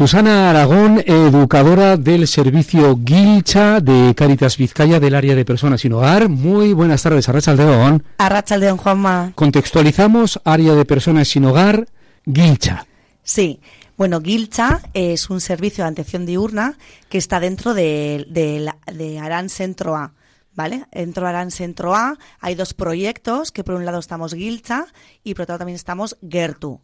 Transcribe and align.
Susana 0.00 0.48
Aragón, 0.48 1.04
educadora 1.04 1.98
del 1.98 2.26
servicio 2.26 2.96
Guilcha 2.96 3.80
de 3.80 4.14
Caritas 4.14 4.56
Vizcaya 4.56 4.98
del 4.98 5.14
área 5.14 5.34
de 5.34 5.44
personas 5.44 5.82
sin 5.82 5.92
hogar. 5.92 6.30
Muy 6.30 6.72
buenas 6.72 7.02
tardes, 7.02 7.28
Arrachaldeón. 7.28 8.02
Arrachaldeón, 8.16 8.78
Juanma. 8.78 9.32
Contextualizamos 9.34 10.40
área 10.42 10.72
de 10.72 10.86
personas 10.86 11.28
sin 11.28 11.44
hogar, 11.44 11.86
Guilcha. 12.24 12.86
Sí. 13.22 13.60
Bueno, 13.98 14.20
Guilcha 14.20 14.80
es 14.94 15.28
un 15.28 15.42
servicio 15.42 15.84
de 15.84 15.90
atención 15.90 16.24
diurna 16.24 16.78
que 17.10 17.18
está 17.18 17.38
dentro 17.38 17.74
de, 17.74 18.24
de, 18.30 18.72
de 18.94 19.18
Arán 19.18 19.50
Centro 19.50 19.96
A. 19.96 20.14
¿Vale? 20.54 20.86
Dentro 20.92 21.24
de 21.24 21.28
Arán 21.28 21.50
Centro 21.50 21.94
A 21.94 22.16
hay 22.40 22.54
dos 22.54 22.72
proyectos, 22.72 23.52
que 23.52 23.64
por 23.64 23.74
un 23.74 23.84
lado 23.84 23.98
estamos 23.98 24.32
Guilcha 24.32 24.86
y 25.22 25.34
por 25.34 25.42
otro 25.42 25.52
lado 25.52 25.58
también 25.58 25.76
estamos 25.76 26.16
Gertu. 26.26 26.80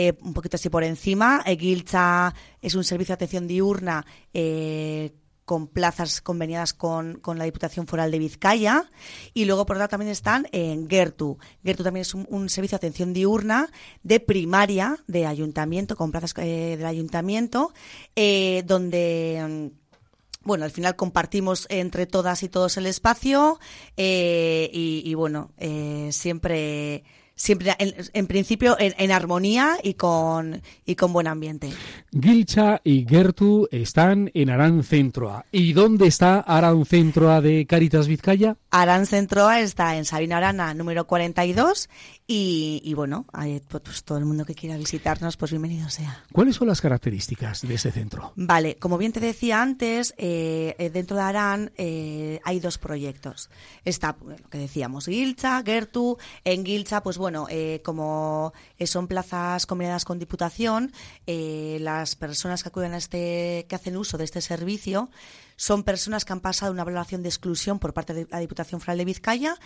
Eh, 0.00 0.16
un 0.22 0.32
poquito 0.32 0.54
así 0.54 0.70
por 0.70 0.84
encima, 0.84 1.42
eh, 1.44 1.56
Guilcha 1.56 2.32
es 2.62 2.76
un 2.76 2.84
servicio 2.84 3.14
de 3.14 3.14
atención 3.14 3.48
diurna 3.48 4.06
eh, 4.32 5.12
con 5.44 5.66
plazas 5.66 6.20
conveniadas 6.20 6.72
con, 6.72 7.18
con, 7.18 7.36
la 7.36 7.46
Diputación 7.46 7.88
Foral 7.88 8.12
de 8.12 8.20
Vizcaya. 8.20 8.88
Y 9.34 9.44
luego, 9.44 9.66
por 9.66 9.74
otro 9.74 9.88
también 9.88 10.12
están 10.12 10.46
en 10.52 10.88
Gertu. 10.88 11.38
Gertu 11.64 11.82
también 11.82 12.02
es 12.02 12.14
un, 12.14 12.48
servicio 12.48 12.76
de 12.76 12.86
atención 12.86 13.12
diurna 13.12 13.72
de 14.04 14.20
primaria 14.20 14.96
de 15.08 15.26
ayuntamiento, 15.26 15.96
con 15.96 16.12
plazas 16.12 16.32
del 16.32 16.86
ayuntamiento, 16.86 17.72
donde 18.14 19.72
bueno, 20.42 20.64
al 20.64 20.70
final 20.70 20.94
compartimos 20.94 21.66
entre 21.70 22.06
todas 22.06 22.44
y 22.44 22.48
todos 22.48 22.76
el 22.76 22.86
espacio 22.86 23.58
y, 23.96 25.12
bueno, 25.14 25.50
siempre 26.10 27.02
siempre 27.38 27.74
en, 27.78 27.94
en 28.12 28.26
principio 28.26 28.76
en, 28.78 28.94
en, 28.98 29.12
armonía 29.12 29.78
y 29.82 29.94
con 29.94 30.60
y 30.84 30.96
con 30.96 31.12
buen 31.12 31.28
ambiente. 31.28 31.70
Gilcha 32.12 32.80
y 32.84 33.06
Gertu 33.08 33.68
están 33.70 34.30
en 34.34 34.50
Arán 34.50 34.82
Centroa. 34.82 35.46
¿Y 35.52 35.72
dónde 35.72 36.08
está 36.08 36.40
Arán 36.40 36.84
Centroa 36.84 37.40
de 37.40 37.64
Caritas 37.66 38.08
Vizcaya? 38.08 38.56
Arán 38.70 39.06
Centroa 39.06 39.60
está 39.60 39.96
en 39.96 40.04
Sabina 40.04 40.38
Arana 40.38 40.74
número 40.74 41.06
42 41.06 41.88
y, 42.26 42.82
y 42.84 42.94
bueno, 42.94 43.24
hay, 43.32 43.60
pues 43.60 44.04
todo 44.04 44.18
el 44.18 44.24
mundo 44.24 44.44
que 44.44 44.54
quiera 44.54 44.76
visitarnos, 44.76 45.36
pues 45.36 45.52
bienvenido 45.52 45.88
sea. 45.88 46.24
¿Cuáles 46.32 46.56
son 46.56 46.68
las 46.68 46.80
características 46.80 47.66
de 47.66 47.74
este 47.74 47.92
centro? 47.92 48.32
Vale, 48.36 48.76
como 48.76 48.98
bien 48.98 49.12
te 49.12 49.20
decía 49.20 49.62
antes, 49.62 50.12
eh, 50.18 50.90
dentro 50.92 51.16
de 51.16 51.22
Arán 51.22 51.72
eh, 51.76 52.40
hay 52.44 52.60
dos 52.60 52.78
proyectos. 52.78 53.48
Está 53.84 54.16
lo 54.26 54.36
que 54.50 54.58
decíamos, 54.58 55.06
Gilcha, 55.06 55.62
Gertu. 55.64 56.18
En 56.44 56.64
Gilcha, 56.64 57.02
pues 57.02 57.16
bueno, 57.16 57.27
eh, 57.48 57.80
como 57.84 58.52
son 58.84 59.06
plazas 59.06 59.66
combinadas 59.66 60.04
con 60.04 60.18
Diputación, 60.18 60.92
eh, 61.26 61.78
las 61.80 62.16
personas 62.16 62.62
que 62.62 62.68
acuden 62.68 62.94
a 62.94 62.96
este, 62.96 63.66
que 63.68 63.76
hacen 63.76 63.96
uso 63.96 64.18
de 64.18 64.24
este 64.24 64.40
servicio, 64.40 65.10
son 65.58 65.82
personas 65.82 66.24
que 66.24 66.32
han 66.32 66.40
pasado 66.40 66.72
una 66.72 66.84
valoración 66.84 67.24
de 67.24 67.28
exclusión 67.28 67.80
por 67.80 67.92
parte 67.92 68.14
de 68.14 68.28
la 68.30 68.38
Diputación 68.38 68.80
Foral 68.80 68.98
de 68.98 69.04
Vizcaya 69.04 69.56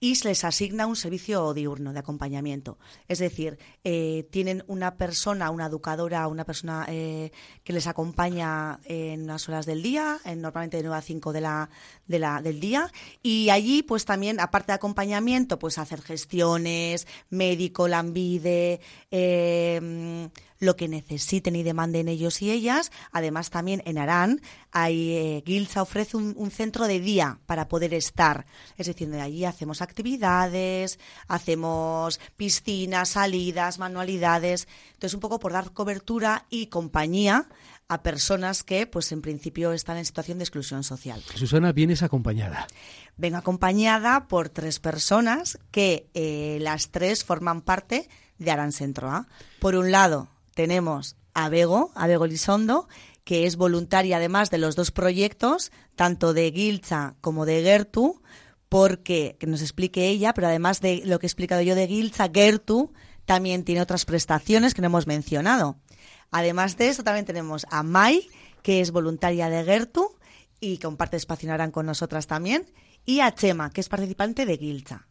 y 0.00 0.14
se 0.14 0.28
les 0.28 0.44
asigna 0.44 0.86
un 0.86 0.96
servicio 0.96 1.52
diurno 1.52 1.92
de 1.92 1.98
acompañamiento. 1.98 2.78
Es 3.06 3.18
decir, 3.18 3.58
eh, 3.84 4.26
tienen 4.30 4.64
una 4.66 4.96
persona, 4.96 5.50
una 5.50 5.66
educadora, 5.66 6.26
una 6.26 6.44
persona 6.44 6.86
eh, 6.88 7.32
que 7.64 7.74
les 7.74 7.86
acompaña 7.86 8.80
en 8.86 9.24
unas 9.24 9.46
horas 9.46 9.66
del 9.66 9.82
día, 9.82 10.18
en, 10.24 10.40
normalmente 10.40 10.78
de 10.78 10.84
9 10.84 10.98
a 10.98 11.02
5 11.02 11.32
de 11.34 11.40
la, 11.42 11.68
de 12.06 12.18
la, 12.18 12.40
del 12.40 12.58
día, 12.58 12.90
y 13.22 13.50
allí 13.50 13.82
pues 13.82 14.06
también, 14.06 14.40
aparte 14.40 14.72
de 14.72 14.76
acompañamiento, 14.76 15.58
pues 15.58 15.76
hacer 15.76 16.00
gestiones, 16.00 17.06
médico, 17.28 17.88
lambide, 17.88 18.80
eh, 19.10 20.30
lo 20.62 20.76
que 20.76 20.88
necesiten 20.88 21.56
y 21.56 21.64
demanden 21.64 22.08
ellos 22.08 22.40
y 22.40 22.50
ellas. 22.52 22.92
Además, 23.10 23.50
también 23.50 23.82
en 23.84 23.98
Arán 23.98 24.40
hay, 24.70 25.10
eh, 25.10 25.42
Gilsa 25.44 25.82
ofrece 25.82 26.16
un, 26.16 26.34
un, 26.36 26.52
centro 26.52 26.86
de 26.86 27.00
día 27.00 27.40
para 27.46 27.66
poder 27.66 27.92
estar. 27.94 28.46
Es 28.76 28.86
decir, 28.86 29.10
de 29.10 29.20
allí 29.20 29.44
hacemos 29.44 29.82
actividades, 29.82 31.00
hacemos 31.26 32.20
piscinas, 32.36 33.10
salidas, 33.10 33.80
manualidades. 33.80 34.68
Entonces, 34.94 35.14
un 35.14 35.20
poco 35.20 35.40
por 35.40 35.52
dar 35.52 35.72
cobertura 35.72 36.46
y 36.48 36.66
compañía 36.66 37.48
a 37.88 38.02
personas 38.02 38.62
que, 38.62 38.86
pues 38.86 39.10
en 39.10 39.20
principio, 39.20 39.72
están 39.72 39.96
en 39.96 40.04
situación 40.04 40.38
de 40.38 40.44
exclusión 40.44 40.84
social. 40.84 41.22
Susana, 41.34 41.72
vienes 41.72 42.04
acompañada. 42.04 42.68
Vengo 43.16 43.36
acompañada 43.36 44.28
por 44.28 44.48
tres 44.48 44.78
personas 44.78 45.58
que 45.72 46.08
eh, 46.14 46.58
las 46.60 46.90
tres 46.90 47.24
forman 47.24 47.62
parte 47.62 48.08
de 48.38 48.50
Arán 48.50 48.72
Centro 48.72 49.10
A. 49.10 49.26
Por 49.60 49.74
un 49.74 49.90
lado, 49.90 50.28
tenemos 50.54 51.16
a 51.34 51.48
Bego, 51.48 51.90
a 51.94 52.06
Bego 52.06 52.26
Lisondo, 52.26 52.88
que 53.24 53.46
es 53.46 53.56
voluntaria 53.56 54.16
además 54.16 54.50
de 54.50 54.58
los 54.58 54.76
dos 54.76 54.90
proyectos, 54.90 55.70
tanto 55.96 56.34
de 56.34 56.50
Gilcha 56.52 57.14
como 57.20 57.46
de 57.46 57.62
Gertu, 57.62 58.20
porque, 58.68 59.36
que 59.38 59.46
nos 59.46 59.60
explique 59.60 60.08
ella, 60.08 60.34
pero 60.34 60.46
además 60.46 60.80
de 60.80 61.02
lo 61.04 61.18
que 61.18 61.26
he 61.26 61.28
explicado 61.28 61.62
yo 61.62 61.74
de 61.74 61.86
Gilcha, 61.86 62.30
Gertu 62.32 62.92
también 63.24 63.64
tiene 63.64 63.82
otras 63.82 64.04
prestaciones 64.04 64.74
que 64.74 64.82
no 64.82 64.86
hemos 64.86 65.06
mencionado. 65.06 65.76
Además 66.30 66.76
de 66.76 66.88
eso, 66.88 67.04
también 67.04 67.26
tenemos 67.26 67.66
a 67.70 67.82
Mai, 67.82 68.28
que 68.62 68.80
es 68.80 68.90
voluntaria 68.90 69.48
de 69.50 69.64
Gertu 69.64 70.16
y 70.58 70.78
comparte 70.78 71.16
espacio 71.16 71.50
con 71.72 71.86
nosotras 71.86 72.26
también, 72.26 72.66
y 73.04 73.20
a 73.20 73.34
Chema, 73.34 73.70
que 73.70 73.80
es 73.80 73.88
participante 73.88 74.46
de 74.46 74.56
Gilcha. 74.56 75.06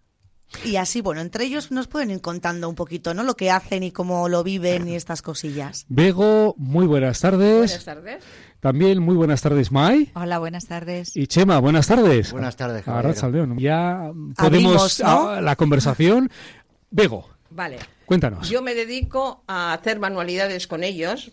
Y 0.66 0.75
así, 0.75 1.01
bueno, 1.01 1.22
entre 1.22 1.45
ellos 1.45 1.72
nos 1.72 1.88
pueden 1.88 2.12
ir 2.12 2.22
contando 2.22 2.67
un 2.69 2.75
poquito, 2.75 3.13
¿no? 3.13 3.23
Lo 3.23 3.35
que 3.35 3.50
hacen 3.50 3.84
y 3.84 3.91
cómo 3.91 4.28
lo 4.29 4.44
viven 4.44 4.88
y 4.88 4.95
estas 4.95 5.22
cosillas. 5.22 5.85
Bego, 5.89 6.56
muy 6.57 6.85
buenas 6.85 7.19
tardes. 7.22 7.69
Buenas 7.72 7.85
tardes. 7.85 8.23
También 8.59 9.00
muy 9.00 9.16
buenas 9.16 9.41
tardes, 9.41 9.72
Mai. 9.72 10.12
Hola, 10.13 10.38
buenas 10.39 10.67
tardes. 10.67 11.16
Y 11.16 11.28
Chema, 11.28 11.57
buenas 11.59 11.88
tardes. 11.88 12.31
Buenas 12.31 12.56
tardes, 12.57 12.88
Ahora 12.88 13.13
Saldeón. 13.16 13.57
Ya 13.57 14.12
podemos 14.38 15.00
Abrimos, 15.00 15.00
¿no? 15.00 15.29
a 15.29 15.41
la 15.41 15.56
conversación. 15.56 16.29
Bego, 16.91 17.28
Vale. 17.50 17.79
cuéntanos. 18.06 18.50
Yo 18.50 18.62
me 18.62 18.75
dedico 18.75 19.44
a 19.47 19.73
hacer 19.73 20.00
manualidades 20.00 20.68
con 20.68 20.83
ellos. 20.83 21.31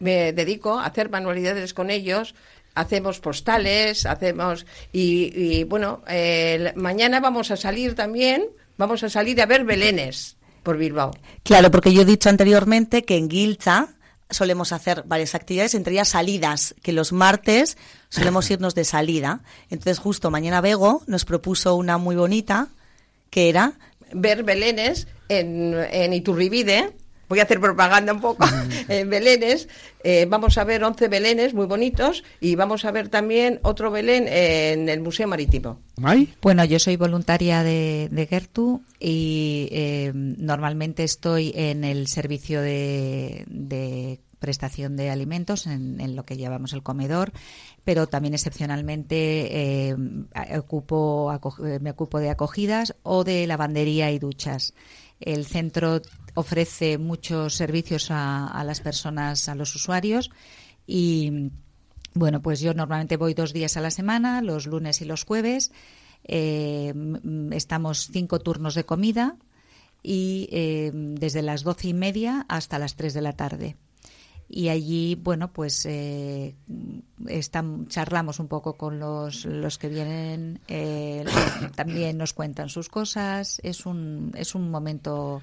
Me 0.00 0.32
dedico 0.32 0.78
a 0.78 0.86
hacer 0.86 1.10
manualidades 1.10 1.72
con 1.74 1.90
ellos. 1.90 2.34
Hacemos 2.74 3.20
postales, 3.20 4.06
hacemos. 4.06 4.66
Y, 4.92 5.32
y 5.34 5.64
bueno, 5.64 6.02
eh, 6.08 6.72
mañana 6.76 7.20
vamos 7.20 7.50
a 7.50 7.56
salir 7.56 7.94
también. 7.94 8.44
Vamos 8.76 9.02
a 9.02 9.10
salir 9.10 9.40
a 9.42 9.46
ver 9.46 9.64
Belenes 9.64 10.36
por 10.62 10.76
Bilbao. 10.76 11.10
Claro, 11.42 11.70
porque 11.70 11.92
yo 11.92 12.02
he 12.02 12.04
dicho 12.04 12.28
anteriormente 12.28 13.04
que 13.04 13.16
en 13.16 13.28
Gilcha 13.28 13.88
solemos 14.30 14.72
hacer 14.72 15.02
varias 15.06 15.34
actividades, 15.34 15.74
entre 15.74 15.94
ellas 15.94 16.08
salidas, 16.08 16.74
que 16.82 16.92
los 16.92 17.12
martes 17.12 17.76
solemos 18.08 18.50
irnos 18.52 18.74
de 18.74 18.84
salida. 18.84 19.40
Entonces, 19.70 19.98
justo 19.98 20.30
mañana 20.30 20.60
Bego 20.60 21.02
nos 21.06 21.24
propuso 21.24 21.74
una 21.74 21.98
muy 21.98 22.16
bonita, 22.16 22.68
que 23.30 23.48
era 23.48 23.72
ver 24.12 24.44
Belenes 24.44 25.08
en, 25.28 25.74
en 25.90 26.12
Iturribide. 26.12 26.92
Voy 27.28 27.40
a 27.40 27.42
hacer 27.42 27.60
propaganda 27.60 28.12
un 28.12 28.20
poco 28.20 28.46
en 28.88 29.10
Belenes. 29.10 29.68
Eh, 30.02 30.26
vamos 30.28 30.56
a 30.58 30.64
ver 30.64 30.82
11 30.82 31.08
Belenes 31.08 31.54
muy 31.54 31.66
bonitos 31.66 32.24
y 32.40 32.54
vamos 32.54 32.84
a 32.84 32.90
ver 32.90 33.08
también 33.08 33.60
otro 33.62 33.90
Belén 33.90 34.26
en 34.28 34.88
el 34.88 35.00
Museo 35.00 35.28
Marítimo. 35.28 35.80
¿Mai? 35.96 36.34
Bueno, 36.40 36.64
yo 36.64 36.78
soy 36.78 36.96
voluntaria 36.96 37.62
de, 37.62 38.08
de 38.10 38.26
Gertu 38.26 38.82
y 38.98 39.68
eh, 39.72 40.12
normalmente 40.14 41.04
estoy 41.04 41.52
en 41.54 41.84
el 41.84 42.06
servicio 42.06 42.62
de, 42.62 43.44
de 43.48 44.20
prestación 44.38 44.96
de 44.96 45.10
alimentos, 45.10 45.66
en, 45.66 46.00
en, 46.00 46.16
lo 46.16 46.24
que 46.24 46.36
llamamos 46.36 46.72
el 46.72 46.82
comedor, 46.82 47.32
pero 47.84 48.06
también 48.06 48.34
excepcionalmente 48.34 49.88
eh, 49.90 49.96
ocupo, 50.56 51.32
me 51.80 51.90
ocupo 51.90 52.18
de 52.20 52.30
acogidas 52.30 52.94
o 53.02 53.24
de 53.24 53.46
lavandería 53.46 54.10
y 54.10 54.18
duchas. 54.18 54.74
El 55.20 55.46
centro 55.46 56.00
ofrece 56.34 56.98
muchos 56.98 57.54
servicios 57.54 58.08
a, 58.10 58.62
las 58.64 58.80
personas, 58.80 59.48
a 59.48 59.54
los 59.54 59.74
usuarios 59.74 60.30
y 60.86 61.50
bueno, 62.14 62.42
pues 62.42 62.60
yo 62.60 62.74
normalmente 62.74 63.16
voy 63.16 63.34
dos 63.34 63.52
días 63.52 63.76
a 63.76 63.80
la 63.80 63.90
semana, 63.90 64.40
los 64.42 64.66
lunes 64.66 65.00
y 65.00 65.04
los 65.04 65.24
jueves. 65.24 65.72
Eh, 66.24 66.94
estamos 67.52 68.08
cinco 68.12 68.40
turnos 68.40 68.74
de 68.74 68.84
comida 68.84 69.36
y 70.02 70.48
eh, 70.52 70.90
desde 70.92 71.42
las 71.42 71.62
doce 71.62 71.88
y 71.88 71.94
media 71.94 72.44
hasta 72.48 72.78
las 72.78 72.96
tres 72.96 73.14
de 73.14 73.22
la 73.22 73.34
tarde 73.34 73.76
y 74.48 74.70
allí, 74.70 75.14
bueno, 75.14 75.52
pues 75.52 75.84
eh, 75.84 76.54
están, 77.26 77.86
charlamos 77.88 78.40
un 78.40 78.48
poco 78.48 78.74
con 78.74 78.98
los, 78.98 79.44
los 79.44 79.76
que 79.76 79.88
vienen, 79.88 80.60
eh, 80.68 81.24
también 81.76 82.16
nos 82.16 82.32
cuentan 82.32 82.70
sus 82.70 82.88
cosas, 82.88 83.60
es 83.62 83.84
un, 83.84 84.32
es 84.36 84.54
un 84.54 84.70
momento 84.70 85.42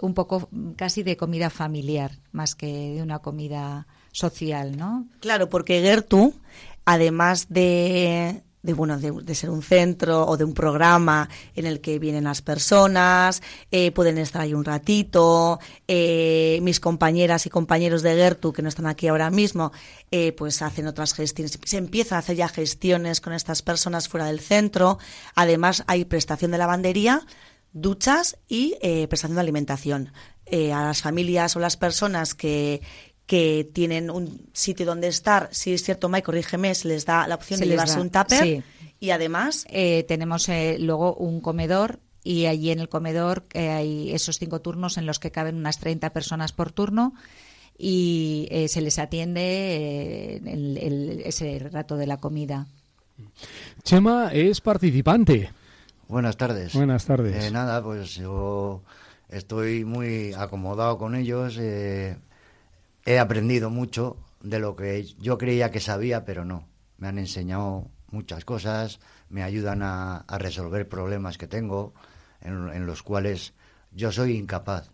un 0.00 0.14
poco 0.14 0.48
casi 0.76 1.02
de 1.02 1.16
comida 1.16 1.50
familiar, 1.50 2.12
más 2.30 2.54
que 2.54 2.94
de 2.94 3.02
una 3.02 3.18
comida 3.18 3.86
social, 4.12 4.76
¿no? 4.76 5.08
Claro, 5.20 5.48
porque 5.48 5.80
Gertu, 5.80 6.34
además 6.84 7.46
de, 7.48 8.42
de 8.62 8.72
bueno 8.72 8.98
de, 8.98 9.34
ser 9.34 9.50
un 9.50 9.62
centro 9.62 10.26
o 10.26 10.36
de 10.36 10.44
un 10.44 10.52
programa 10.52 11.28
en 11.54 11.66
el 11.66 11.80
que 11.80 11.98
vienen 11.98 12.24
las 12.24 12.42
personas 12.42 13.42
eh, 13.70 13.92
pueden 13.92 14.18
estar 14.18 14.42
ahí 14.42 14.54
un 14.54 14.64
ratito 14.64 15.60
eh, 15.86 16.58
mis 16.62 16.80
compañeras 16.80 17.46
y 17.46 17.50
compañeros 17.50 18.02
de 18.02 18.14
Gertu 18.14 18.52
que 18.52 18.62
no 18.62 18.68
están 18.68 18.86
aquí 18.86 19.08
ahora 19.08 19.30
mismo 19.30 19.72
eh, 20.10 20.32
pues 20.32 20.62
hacen 20.62 20.86
otras 20.86 21.14
gestiones. 21.14 21.58
Se 21.64 21.76
empieza 21.76 22.16
a 22.16 22.18
hacer 22.18 22.36
ya 22.36 22.48
gestiones 22.48 23.20
con 23.20 23.32
estas 23.32 23.62
personas 23.62 24.08
fuera 24.08 24.26
del 24.26 24.40
centro. 24.40 24.98
Además 25.34 25.84
hay 25.86 26.04
prestación 26.04 26.50
de 26.50 26.58
lavandería 26.58 27.26
duchas 27.72 28.38
y 28.48 28.76
prestación 29.08 29.34
de 29.34 29.40
alimentación. 29.40 30.12
A 30.46 30.84
las 30.84 31.02
familias 31.02 31.56
o 31.56 31.58
las 31.58 31.76
personas 31.76 32.34
que, 32.34 32.80
que 33.26 33.68
tienen 33.72 34.08
un 34.10 34.48
sitio 34.52 34.86
donde 34.86 35.08
estar, 35.08 35.48
si 35.52 35.74
es 35.74 35.82
cierto, 35.82 36.08
Mike, 36.08 36.24
corrígeme, 36.24 36.74
se 36.74 36.88
les 36.88 37.04
da 37.04 37.26
la 37.26 37.34
opción 37.34 37.60
de 37.60 37.66
llevarse 37.66 38.00
un 38.00 38.10
tupper. 38.10 38.62
Y 38.98 39.10
además. 39.10 39.66
Eh, 39.68 40.04
tenemos 40.08 40.48
eh, 40.48 40.78
luego 40.78 41.14
un 41.14 41.40
comedor 41.40 42.00
y 42.22 42.46
allí 42.46 42.70
en 42.70 42.80
el 42.80 42.88
comedor 42.88 43.44
eh, 43.52 43.68
hay 43.70 44.12
esos 44.12 44.38
cinco 44.38 44.60
turnos 44.60 44.96
en 44.96 45.06
los 45.06 45.18
que 45.18 45.30
caben 45.30 45.56
unas 45.56 45.78
30 45.78 46.10
personas 46.10 46.52
por 46.52 46.72
turno 46.72 47.14
y 47.78 48.48
se 48.68 48.80
les 48.80 48.98
atiende 48.98 50.40
ese 51.26 51.58
rato 51.58 51.98
de 51.98 52.06
la 52.06 52.16
comida. 52.16 52.66
Chema 53.82 54.30
es 54.32 54.62
participante. 54.62 55.50
Buenas 56.08 56.38
tardes. 56.38 56.72
Buenas 56.72 57.04
tardes. 57.04 57.52
nada, 57.52 57.82
pues 57.82 58.14
yo 58.14 58.82
estoy 59.28 59.84
muy 59.84 60.32
acomodado 60.32 60.96
con 60.96 61.14
ellos 61.14 61.58
he 63.06 63.18
aprendido 63.20 63.70
mucho 63.70 64.16
de 64.42 64.58
lo 64.58 64.76
que 64.76 65.04
yo 65.18 65.38
creía 65.38 65.70
que 65.70 65.80
sabía, 65.80 66.24
pero 66.24 66.44
no. 66.44 66.66
Me 66.98 67.08
han 67.08 67.18
enseñado 67.18 67.88
muchas 68.10 68.44
cosas, 68.44 69.00
me 69.30 69.42
ayudan 69.42 69.82
a, 69.82 70.24
resolver 70.38 70.88
problemas 70.88 71.38
que 71.38 71.46
tengo, 71.46 71.94
en, 72.40 72.84
los 72.84 73.02
cuales 73.02 73.54
yo 73.92 74.12
soy 74.12 74.36
incapaz. 74.36 74.90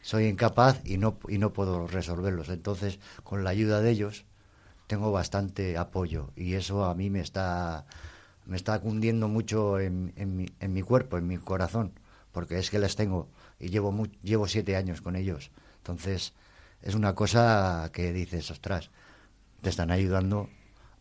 Soy 0.00 0.26
incapaz 0.26 0.80
y 0.84 0.98
no, 0.98 1.18
y 1.28 1.38
no 1.38 1.52
puedo 1.52 1.88
resolverlos. 1.88 2.48
Entonces, 2.48 3.00
con 3.24 3.42
la 3.42 3.50
ayuda 3.50 3.80
de 3.80 3.90
ellos, 3.90 4.24
tengo 4.86 5.10
bastante 5.10 5.76
apoyo 5.76 6.30
y 6.36 6.54
eso 6.54 6.84
a 6.84 6.94
mí 6.94 7.10
me 7.10 7.20
está, 7.20 7.86
me 8.46 8.56
está 8.56 8.78
cundiendo 8.78 9.26
mucho 9.26 9.80
en, 9.80 10.12
en, 10.16 10.72
mi, 10.72 10.82
cuerpo, 10.82 11.18
en 11.18 11.26
mi 11.26 11.38
corazón, 11.38 11.92
porque 12.30 12.58
es 12.58 12.70
que 12.70 12.78
les 12.78 12.94
tengo 12.94 13.28
y 13.58 13.70
llevo, 13.70 14.06
llevo 14.22 14.46
siete 14.46 14.76
años 14.76 15.00
con 15.00 15.16
ellos. 15.16 15.50
Entonces, 15.78 16.32
es 16.82 16.94
una 16.94 17.14
cosa 17.14 17.90
que 17.92 18.12
dices, 18.12 18.50
ostras, 18.50 18.90
te 19.62 19.70
están 19.70 19.90
ayudando, 19.90 20.48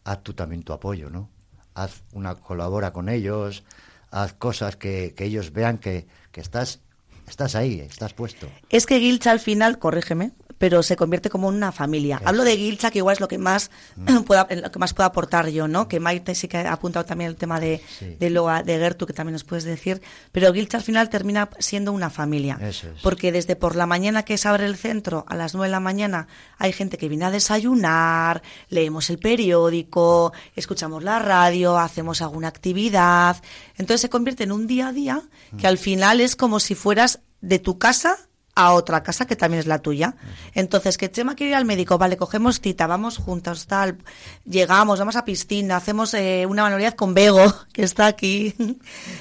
haz 0.03 0.23
tú 0.23 0.33
también 0.33 0.63
tu 0.63 0.73
apoyo, 0.73 1.09
¿no? 1.09 1.29
Haz 1.73 2.03
una 2.13 2.35
colabora 2.35 2.93
con 2.93 3.09
ellos, 3.09 3.63
haz 4.11 4.33
cosas 4.33 4.75
que, 4.77 5.13
que 5.15 5.25
ellos 5.25 5.51
vean 5.51 5.77
que, 5.77 6.07
que 6.31 6.41
estás, 6.41 6.79
estás 7.27 7.55
ahí, 7.55 7.79
estás 7.81 8.13
puesto. 8.13 8.47
Es 8.69 8.85
que 8.85 8.99
Gilcha 8.99 9.31
al 9.31 9.39
final, 9.39 9.77
corrígeme, 9.77 10.31
pero 10.57 10.83
se 10.83 10.95
convierte 10.95 11.29
como 11.29 11.47
una 11.47 11.71
familia. 11.71 12.21
Hablo 12.23 12.43
de 12.43 12.57
Gilcha, 12.57 12.91
que 12.91 12.99
igual 12.99 13.13
es 13.13 13.19
lo 13.19 13.27
que 13.27 13.37
más 13.37 13.71
mm. 13.95 14.19
pueda, 14.25 14.47
lo 14.49 14.71
que 14.71 14.79
más 14.79 14.93
puedo 14.93 15.07
aportar 15.07 15.49
yo, 15.49 15.67
¿no? 15.67 15.87
Que 15.87 15.99
Maite 15.99 16.35
sí 16.35 16.47
que 16.47 16.57
ha 16.57 16.73
apuntado 16.73 17.05
también 17.05 17.29
el 17.29 17.35
tema 17.35 17.59
de, 17.59 17.81
de 18.19 18.29
Loa, 18.29 18.63
de 18.63 18.77
Gertu, 18.77 19.05
que 19.05 19.13
también 19.13 19.33
nos 19.33 19.43
puedes 19.43 19.63
decir. 19.63 20.01
Pero 20.31 20.53
Gilcha 20.53 20.77
al 20.77 20.83
final 20.83 21.09
termina 21.09 21.49
siendo 21.59 21.91
una 21.91 22.09
familia. 22.09 22.59
Porque 23.03 23.31
desde 23.31 23.55
por 23.55 23.75
la 23.75 23.85
mañana 23.85 24.23
que 24.23 24.37
se 24.37 24.47
abre 24.47 24.65
el 24.65 24.77
centro, 24.77 25.25
a 25.27 25.35
las 25.35 25.53
nueve 25.53 25.67
de 25.67 25.71
la 25.71 25.79
mañana, 25.79 26.27
hay 26.57 26.71
gente 26.71 26.97
que 26.97 27.09
viene 27.09 27.25
a 27.25 27.31
desayunar, 27.31 28.41
leemos 28.69 29.09
el 29.09 29.19
periódico, 29.19 30.33
escuchamos 30.55 31.03
la 31.03 31.19
radio, 31.19 31.77
hacemos 31.77 32.21
alguna 32.21 32.47
actividad. 32.47 33.41
Entonces 33.77 34.01
se 34.01 34.09
convierte 34.09 34.43
en 34.43 34.51
un 34.51 34.67
día 34.67 34.87
a 34.87 34.93
día 34.93 35.21
que 35.57 35.67
mm. 35.67 35.69
al 35.69 35.77
final 35.77 36.21
es 36.21 36.35
como 36.35 36.59
si 36.59 36.75
fueras 36.75 37.19
de 37.41 37.59
tu 37.59 37.77
casa 37.77 38.17
a 38.55 38.73
otra 38.73 39.03
casa 39.03 39.27
que 39.27 39.35
también 39.35 39.59
es 39.59 39.67
la 39.67 39.79
tuya. 39.79 40.15
Entonces, 40.53 40.97
que 40.97 41.11
Chema 41.11 41.35
quiere 41.35 41.51
ir 41.51 41.55
al 41.55 41.65
médico, 41.65 41.97
vale, 41.97 42.15
cogemos 42.15 42.61
cita, 42.61 42.87
vamos 42.87 43.17
juntos, 43.17 43.67
tal, 43.67 43.97
llegamos, 44.45 44.97
vamos 44.97 45.17
a 45.17 45.25
piscina, 45.25 45.75
hacemos 45.75 46.13
eh, 46.13 46.45
una 46.47 46.63
manualidad 46.63 46.95
con 46.95 47.13
Bego, 47.13 47.53
que 47.73 47.83
está 47.83 48.07
aquí. 48.07 48.55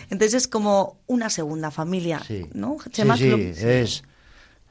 Entonces 0.09 0.35
es 0.35 0.49
como 0.49 1.01
una 1.07 1.29
segunda 1.31 1.73
familia, 1.73 2.23
¿no? 2.53 2.77
Chema, 2.91 3.17
sí, 3.17 3.53
es, 3.57 4.05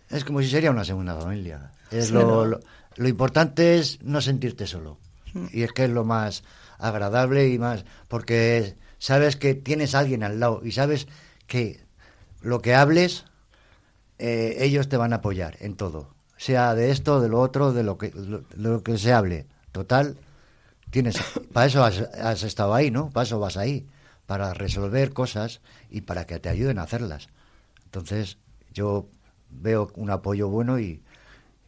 es 0.09 0.23
como 0.23 0.41
si 0.41 0.49
sería 0.49 0.71
una 0.71 0.85
segunda 0.85 1.19
familia. 1.19 1.71
Es 1.91 2.11
lo, 2.11 2.45
lo, 2.45 3.07
importante 3.07 3.77
es 3.77 4.01
no 4.01 4.21
sentirte 4.21 4.65
solo. 4.65 4.97
Mm. 5.33 5.45
Y 5.51 5.63
es 5.63 5.73
que 5.73 5.83
es 5.83 5.89
lo 5.89 6.05
más 6.05 6.43
agradable 6.79 7.49
y 7.49 7.59
más, 7.59 7.85
porque 8.07 8.77
sabes 8.97 9.35
que 9.35 9.55
tienes 9.55 9.93
a 9.93 9.99
alguien 9.99 10.23
al 10.23 10.39
lado 10.39 10.61
y 10.63 10.71
sabes 10.71 11.07
que 11.47 11.81
lo 12.41 12.61
que 12.61 12.73
hables 12.73 13.25
eh, 14.25 14.63
ellos 14.63 14.87
te 14.87 14.95
van 14.95 15.11
a 15.11 15.17
apoyar 15.17 15.57
en 15.59 15.75
todo, 15.75 16.15
sea 16.37 16.75
de 16.75 16.91
esto, 16.91 17.19
de 17.19 17.27
lo 17.27 17.41
otro, 17.41 17.73
de 17.73 17.83
lo 17.83 17.97
que, 17.97 18.13
lo, 18.55 18.81
que 18.81 18.97
se 18.97 19.11
hable. 19.11 19.47
Total, 19.73 20.15
tienes, 20.89 21.17
para 21.53 21.65
eso 21.65 21.83
has, 21.83 22.43
estado 22.43 22.73
ahí, 22.73 22.89
¿no? 22.89 23.09
Para 23.09 23.25
eso 23.25 23.37
vas 23.37 23.57
ahí, 23.57 23.85
para 24.25 24.53
resolver 24.53 25.11
cosas 25.11 25.59
y 25.89 26.01
para 26.01 26.25
que 26.25 26.39
te 26.39 26.47
ayuden 26.47 26.79
a 26.79 26.83
hacerlas. 26.83 27.27
Entonces, 27.83 28.37
yo 28.73 29.09
veo 29.49 29.91
un 29.95 30.09
apoyo 30.09 30.47
bueno 30.47 30.79
y, 30.79 31.03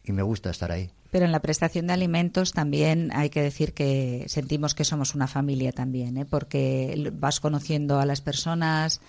y 0.02 0.12
me 0.12 0.22
gusta 0.22 0.48
estar 0.48 0.72
ahí. 0.72 0.90
Pero 1.10 1.26
en 1.26 1.32
la 1.32 1.40
prestación 1.40 1.88
de 1.88 1.92
alimentos 1.92 2.52
también 2.52 3.10
hay 3.12 3.28
que 3.28 3.42
decir 3.42 3.74
que 3.74 4.24
sentimos 4.28 4.74
que 4.74 4.84
somos 4.84 5.14
una 5.14 5.26
familia 5.26 5.72
también, 5.72 6.16
¿eh? 6.16 6.24
porque 6.24 7.12
vas 7.12 7.38
conociendo 7.38 8.00
a 8.00 8.06
las 8.06 8.22
personas, 8.22 9.02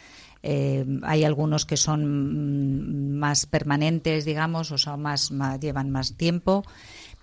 eh, 0.43 0.85
hay 1.03 1.23
algunos 1.23 1.65
que 1.65 1.77
son 1.77 2.05
mm, 2.05 3.17
más 3.17 3.45
permanentes, 3.45 4.25
digamos, 4.25 4.71
o 4.71 4.77
sea, 4.77 4.97
más, 4.97 5.31
llevan 5.59 5.89
más 5.89 6.15
tiempo 6.15 6.63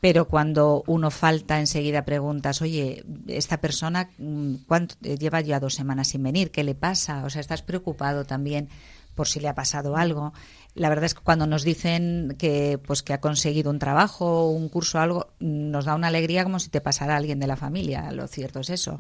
pero 0.05 0.29
cuando 0.29 0.85
uno 0.87 1.11
falta 1.11 1.59
enseguida 1.59 2.05
preguntas, 2.05 2.61
oye, 2.61 3.03
esta 3.27 3.63
persona 3.63 4.11
mm, 4.19 4.57
¿cuánto, 4.69 4.97
eh, 5.03 5.17
lleva 5.17 5.41
ya 5.41 5.61
dos 5.61 5.73
semanas 5.73 6.09
sin 6.09 6.23
venir, 6.23 6.51
¿qué 6.51 6.63
le 6.63 6.75
pasa? 6.75 7.25
O 7.25 7.31
sea, 7.31 7.41
estás 7.41 7.63
preocupado 7.63 8.27
también 8.27 8.69
por 9.15 9.29
si 9.29 9.41
le 9.41 9.49
ha 9.49 9.55
pasado 9.55 9.97
algo. 9.97 10.35
La 10.75 10.91
verdad 10.91 11.07
es 11.07 11.15
que 11.15 11.23
cuando 11.23 11.47
nos 11.47 11.63
dicen 11.63 12.37
que 12.39 12.79
pues 12.85 13.03
que 13.03 13.15
ha 13.15 13.21
conseguido 13.23 13.71
un 13.71 13.79
trabajo, 13.79 14.51
un 14.51 14.69
curso, 14.69 14.99
algo, 14.99 15.29
nos 15.39 15.87
da 15.87 15.95
una 15.95 16.09
alegría 16.09 16.45
como 16.45 16.59
si 16.59 16.69
te 16.69 16.83
pasara 16.83 17.17
alguien 17.17 17.41
de 17.41 17.47
la 17.47 17.57
familia. 17.57 18.13
Lo 18.13 18.27
cierto 18.27 18.61
es 18.61 18.69
eso. 18.69 18.99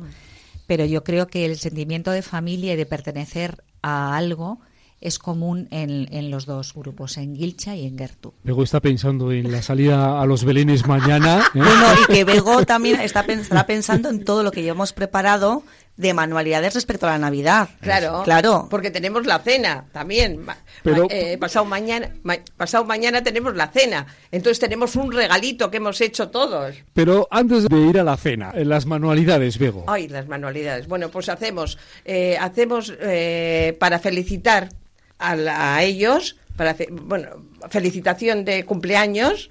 Pero 0.66 0.84
yo 0.84 1.04
creo 1.04 1.26
que 1.26 1.44
el 1.44 1.58
sentimiento 1.58 2.10
de 2.10 2.22
familia 2.22 2.74
y 2.74 2.76
de 2.76 2.86
pertenecer 2.86 3.64
a 3.82 4.16
algo 4.16 4.60
es 5.00 5.18
común 5.18 5.68
en, 5.70 6.08
en, 6.12 6.30
los 6.30 6.46
dos 6.46 6.72
grupos, 6.72 7.18
en 7.18 7.36
Gilcha 7.36 7.76
y 7.76 7.86
en 7.86 7.98
Gertu. 7.98 8.32
Bego 8.42 8.62
está 8.62 8.80
pensando 8.80 9.32
en 9.32 9.52
la 9.52 9.60
salida 9.60 10.20
a 10.20 10.24
los 10.24 10.44
Belenes 10.44 10.86
mañana. 10.86 11.42
¿eh? 11.54 11.58
Bueno, 11.58 11.86
y 12.02 12.12
que 12.12 12.24
Bego 12.24 12.64
también 12.64 12.98
está, 13.00 13.20
estará 13.20 13.66
pensando 13.66 14.08
en 14.08 14.24
todo 14.24 14.42
lo 14.42 14.50
que 14.50 14.62
llevamos 14.62 14.94
preparado 14.94 15.62
de 15.96 16.12
manualidades 16.12 16.74
respecto 16.74 17.06
a 17.06 17.10
la 17.10 17.18
Navidad. 17.18 17.68
Claro, 17.80 18.22
claro. 18.24 18.66
Porque 18.68 18.90
tenemos 18.90 19.26
la 19.26 19.38
cena 19.38 19.86
también. 19.92 20.44
Pero, 20.82 21.06
eh, 21.08 21.38
pasado 21.38 21.64
mañana, 21.64 22.10
pasado 22.56 22.84
mañana 22.84 23.22
tenemos 23.22 23.54
la 23.54 23.68
cena. 23.68 24.06
Entonces 24.32 24.58
tenemos 24.58 24.96
un 24.96 25.12
regalito 25.12 25.70
que 25.70 25.76
hemos 25.76 26.00
hecho 26.00 26.30
todos. 26.30 26.74
Pero 26.92 27.28
antes 27.30 27.68
de 27.68 27.76
ir 27.78 27.98
a 27.98 28.04
la 28.04 28.16
cena, 28.16 28.52
en 28.54 28.68
las 28.68 28.86
manualidades, 28.86 29.58
Bego. 29.58 29.84
Ay, 29.86 30.08
las 30.08 30.26
manualidades. 30.26 30.88
Bueno, 30.88 31.10
pues 31.10 31.28
hacemos, 31.28 31.78
eh, 32.04 32.36
hacemos 32.40 32.92
eh, 33.00 33.76
para 33.78 34.00
felicitar 34.00 34.70
a, 35.18 35.82
ellos, 35.82 36.36
para 36.56 36.76
bueno, 36.90 37.28
felicitación 37.70 38.44
de 38.44 38.64
cumpleaños 38.64 39.50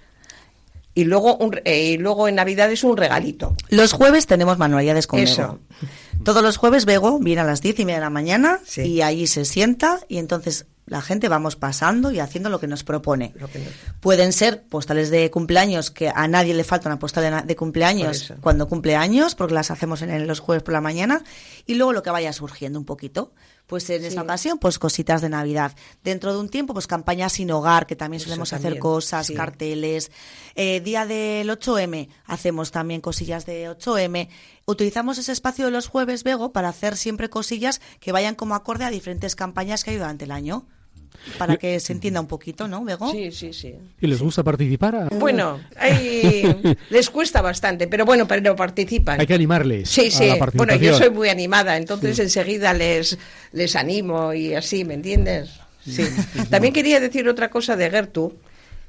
y 0.93 1.05
luego 1.05 1.37
un, 1.37 1.59
y 1.65 1.97
luego 1.97 2.27
en 2.27 2.35
Navidad 2.35 2.71
es 2.71 2.83
un 2.83 2.97
regalito. 2.97 3.55
Los 3.69 3.93
jueves 3.93 4.27
tenemos 4.27 4.57
manualidades 4.57 5.07
con 5.07 5.19
Eso. 5.19 5.59
Todos 6.23 6.43
los 6.43 6.57
jueves 6.57 6.85
Bego 6.85 7.19
viene 7.19 7.41
a 7.41 7.43
las 7.43 7.61
diez 7.61 7.79
y 7.79 7.85
media 7.85 7.99
de 7.99 8.05
la 8.05 8.09
mañana 8.09 8.59
y 8.77 9.01
allí 9.01 9.27
se 9.27 9.45
sienta 9.45 9.99
y 10.07 10.17
entonces 10.17 10.65
la 10.85 11.01
gente 11.01 11.29
vamos 11.29 11.55
pasando 11.55 12.11
y 12.11 12.19
haciendo 12.19 12.49
lo 12.49 12.59
que 12.59 12.67
nos 12.67 12.83
propone. 12.83 13.33
Pueden 13.99 14.33
ser 14.33 14.63
postales 14.63 15.09
de 15.09 15.31
cumpleaños, 15.31 15.91
que 15.91 16.09
a 16.09 16.27
nadie 16.27 16.53
le 16.53 16.63
falta 16.63 16.89
una 16.89 16.99
postal 16.99 17.47
de, 17.47 17.55
cumpleaños 17.55 18.33
cuando 18.41 18.67
cumple 18.67 18.95
años, 18.95 19.35
porque 19.35 19.53
las 19.53 19.71
hacemos 19.71 20.01
en 20.01 20.27
los 20.27 20.39
jueves 20.39 20.63
por 20.63 20.73
la 20.73 20.81
mañana, 20.81 21.23
y 21.65 21.75
luego 21.75 21.93
lo 21.93 22.03
que 22.03 22.09
vaya 22.09 22.33
surgiendo 22.33 22.79
un 22.79 22.85
poquito. 22.85 23.33
Pues 23.67 23.89
en 23.89 24.03
esta 24.03 24.21
ocasión, 24.21 24.59
pues 24.59 24.77
cositas 24.77 25.21
de 25.21 25.29
Navidad. 25.29 25.73
Dentro 26.03 26.33
de 26.33 26.39
un 26.39 26.49
tiempo, 26.49 26.73
pues 26.73 26.85
campañas 26.85 27.33
sin 27.33 27.49
hogar, 27.49 27.87
que 27.87 27.95
también 27.95 28.19
solemos 28.19 28.51
hacer 28.53 28.77
cosas, 28.77 29.31
carteles. 29.31 30.11
Eh, 30.55 30.81
día 30.81 31.05
del 31.05 31.49
8M, 31.49 32.09
hacemos 32.25 32.71
también 32.71 33.01
cosillas 33.01 33.45
de 33.45 33.69
8M. 33.69 34.29
Utilizamos 34.65 35.17
ese 35.17 35.31
espacio 35.31 35.65
de 35.65 35.71
los 35.71 35.87
jueves, 35.87 36.23
Bego, 36.23 36.51
para 36.51 36.69
hacer 36.69 36.97
siempre 36.97 37.29
cosillas 37.29 37.81
que 37.99 38.11
vayan 38.11 38.35
como 38.35 38.55
acorde 38.55 38.85
a 38.85 38.89
diferentes 38.89 39.35
campañas 39.35 39.83
que 39.83 39.91
hay 39.91 39.97
durante 39.97 40.25
el 40.25 40.31
año. 40.31 40.65
Para 41.37 41.57
que 41.57 41.79
se 41.79 41.93
entienda 41.93 42.19
un 42.21 42.27
poquito, 42.27 42.67
¿no, 42.67 42.83
Bego? 42.83 43.11
Sí, 43.11 43.31
sí, 43.31 43.53
sí. 43.53 43.73
¿Y 44.01 44.07
les 44.07 44.21
gusta 44.21 44.43
participar? 44.43 45.09
Bueno, 45.15 45.59
hay- 45.77 46.43
les 46.89 47.09
cuesta 47.09 47.41
bastante, 47.41 47.87
pero 47.87 48.05
bueno, 48.05 48.27
pero 48.27 48.55
participan. 48.55 49.19
Hay 49.19 49.27
que 49.27 49.33
animarles 49.33 49.89
Sí, 49.89 50.07
a 50.07 50.11
sí. 50.11 50.27
la 50.27 50.45
Bueno, 50.53 50.75
yo 50.75 50.97
soy 50.97 51.09
muy 51.09 51.29
animada, 51.29 51.77
entonces 51.77 52.19
enseguida 52.19 52.73
les, 52.73 53.17
les 53.51 53.75
animo 53.75 54.33
y 54.33 54.53
así, 54.53 54.83
¿me 54.85 54.93
entiendes? 54.95 55.49
Sí. 55.85 56.03
También 56.49 56.73
quería 56.73 56.99
decir 56.99 57.27
otra 57.27 57.49
cosa 57.49 57.75
de 57.75 57.89
Gertu, 57.89 58.33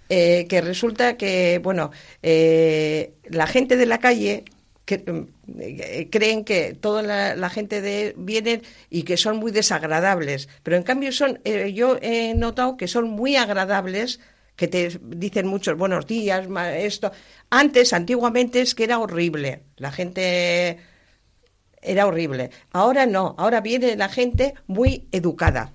eh, 0.08 0.46
que 0.48 0.60
resulta 0.60 1.16
que, 1.16 1.60
bueno, 1.62 1.90
eh, 2.22 3.14
la 3.28 3.46
gente 3.46 3.76
de 3.76 3.86
la 3.86 3.98
calle 3.98 4.44
creen 4.84 6.44
que 6.44 6.74
toda 6.74 7.02
la, 7.02 7.50
gente 7.50 7.80
de 7.80 8.14
vienen 8.16 8.62
y 8.90 9.02
que 9.04 9.16
son 9.16 9.38
muy 9.38 9.50
desagradables, 9.52 10.48
pero 10.62 10.76
en 10.76 10.82
cambio 10.82 11.12
son, 11.12 11.40
eh, 11.44 11.72
yo 11.72 11.98
he 12.02 12.34
notado 12.34 12.76
que 12.76 12.88
son 12.88 13.08
muy 13.08 13.36
agradables 13.36 14.20
que 14.56 14.68
te 14.68 15.00
dicen 15.02 15.46
muchos 15.46 15.76
buenos 15.76 16.06
días, 16.06 16.46
esto. 16.76 17.10
Antes, 17.50 17.92
antiguamente, 17.92 18.60
es 18.60 18.74
que 18.74 18.84
era 18.84 18.98
horrible. 18.98 19.64
La 19.76 19.90
gente 19.90 20.78
era 21.82 22.06
horrible. 22.06 22.50
Ahora 22.72 23.06
no, 23.06 23.34
ahora 23.38 23.60
viene 23.60 23.96
la 23.96 24.08
gente 24.08 24.54
muy 24.66 25.08
educada. 25.12 25.73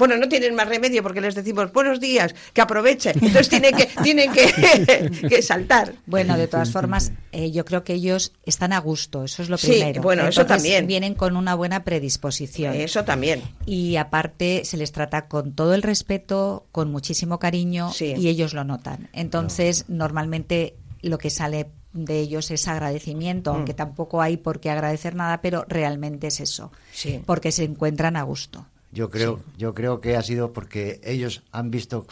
Bueno, 0.00 0.16
no 0.16 0.28
tienen 0.28 0.54
más 0.56 0.66
remedio 0.68 1.02
porque 1.04 1.20
les 1.20 1.34
decimos 1.36 1.72
buenos 1.72 2.00
días, 2.00 2.34
que 2.52 2.60
aprovechen. 2.60 3.12
Entonces 3.22 3.48
tienen 3.50 3.76
que, 3.76 3.86
tienen 4.02 4.32
que, 4.32 5.28
que 5.28 5.42
saltar. 5.42 5.92
Bueno, 6.06 6.36
de 6.36 6.48
todas 6.48 6.72
formas, 6.72 7.12
eh, 7.30 7.52
yo 7.52 7.64
creo 7.64 7.84
que 7.84 7.92
ellos 7.92 8.32
están 8.44 8.72
a 8.72 8.78
gusto, 8.80 9.22
eso 9.24 9.42
es 9.42 9.48
lo 9.48 9.58
Sí, 9.58 9.68
primero. 9.72 10.02
bueno, 10.02 10.26
eso 10.26 10.44
también. 10.46 10.86
Vienen 10.88 11.14
con 11.14 11.36
una 11.36 11.54
buena 11.54 11.84
predisposición. 11.84 12.74
Eso 12.74 13.04
también. 13.04 13.42
Y 13.66 13.96
aparte 13.96 14.64
se 14.64 14.76
les 14.76 14.90
trata 14.90 15.28
con 15.28 15.52
todo 15.52 15.74
el 15.74 15.82
respeto, 15.82 16.66
con 16.72 16.90
muchísimo 16.90 17.38
cariño 17.38 17.92
Sí. 17.92 18.14
y 18.16 18.28
ellos 18.28 18.54
lo 18.54 18.64
notan. 18.64 19.10
Entonces, 19.12 19.84
normalmente 19.88 20.74
lo 21.02 21.18
que 21.18 21.28
sale 21.30 21.68
de 21.92 22.20
ellos 22.20 22.50
es 22.50 22.68
agradecimiento, 22.68 23.52
Mm. 23.52 23.56
aunque 23.56 23.74
tampoco 23.74 24.22
hay 24.22 24.38
por 24.38 24.60
qué 24.60 24.70
agradecer 24.70 25.14
nada, 25.14 25.42
pero 25.42 25.66
realmente 25.68 26.28
es 26.28 26.40
eso, 26.40 26.72
Sí. 26.92 27.20
porque 27.26 27.52
se 27.52 27.64
encuentran 27.64 28.16
a 28.16 28.22
gusto. 28.22 28.66
Yo 28.92 29.08
creo, 29.10 29.40
yo 29.56 29.72
creo 29.74 30.00
que 30.00 30.16
ha 30.16 30.22
sido 30.22 30.52
porque 30.52 31.00
ellos 31.04 31.42
han 31.52 31.70
visto 31.70 32.06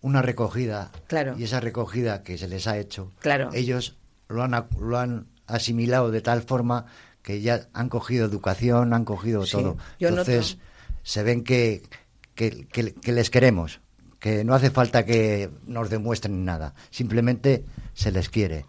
una 0.00 0.22
recogida 0.22 0.90
Claro. 1.06 1.34
y 1.38 1.44
esa 1.44 1.60
recogida 1.60 2.22
que 2.22 2.38
se 2.38 2.48
les 2.48 2.66
ha 2.66 2.78
hecho, 2.78 3.10
Claro. 3.20 3.50
ellos 3.52 3.96
lo 4.28 4.42
han, 4.42 4.66
lo 4.78 4.98
han 4.98 5.26
asimilado 5.46 6.10
de 6.10 6.20
tal 6.22 6.42
forma 6.42 6.86
que 7.22 7.40
ya 7.40 7.68
han 7.72 7.88
cogido 7.88 8.26
educación, 8.26 8.92
han 8.94 9.04
cogido 9.04 9.44
Sí, 9.46 9.52
todo. 9.52 9.76
yo 9.98 10.08
Entonces 10.08 10.56
noto. 10.56 10.68
se 11.02 11.22
ven 11.22 11.42
que, 11.44 11.82
que, 12.34 12.66
que- 12.68 12.94
que 12.94 13.12
les 13.12 13.30
queremos, 13.30 13.80
que 14.18 14.44
no 14.44 14.54
hace 14.54 14.70
falta 14.70 15.04
que 15.04 15.50
nos 15.66 15.90
demuestren 15.90 16.44
nada, 16.44 16.74
simplemente 16.90 17.64
se 17.94 18.10
les 18.12 18.28
quiere. 18.30 18.66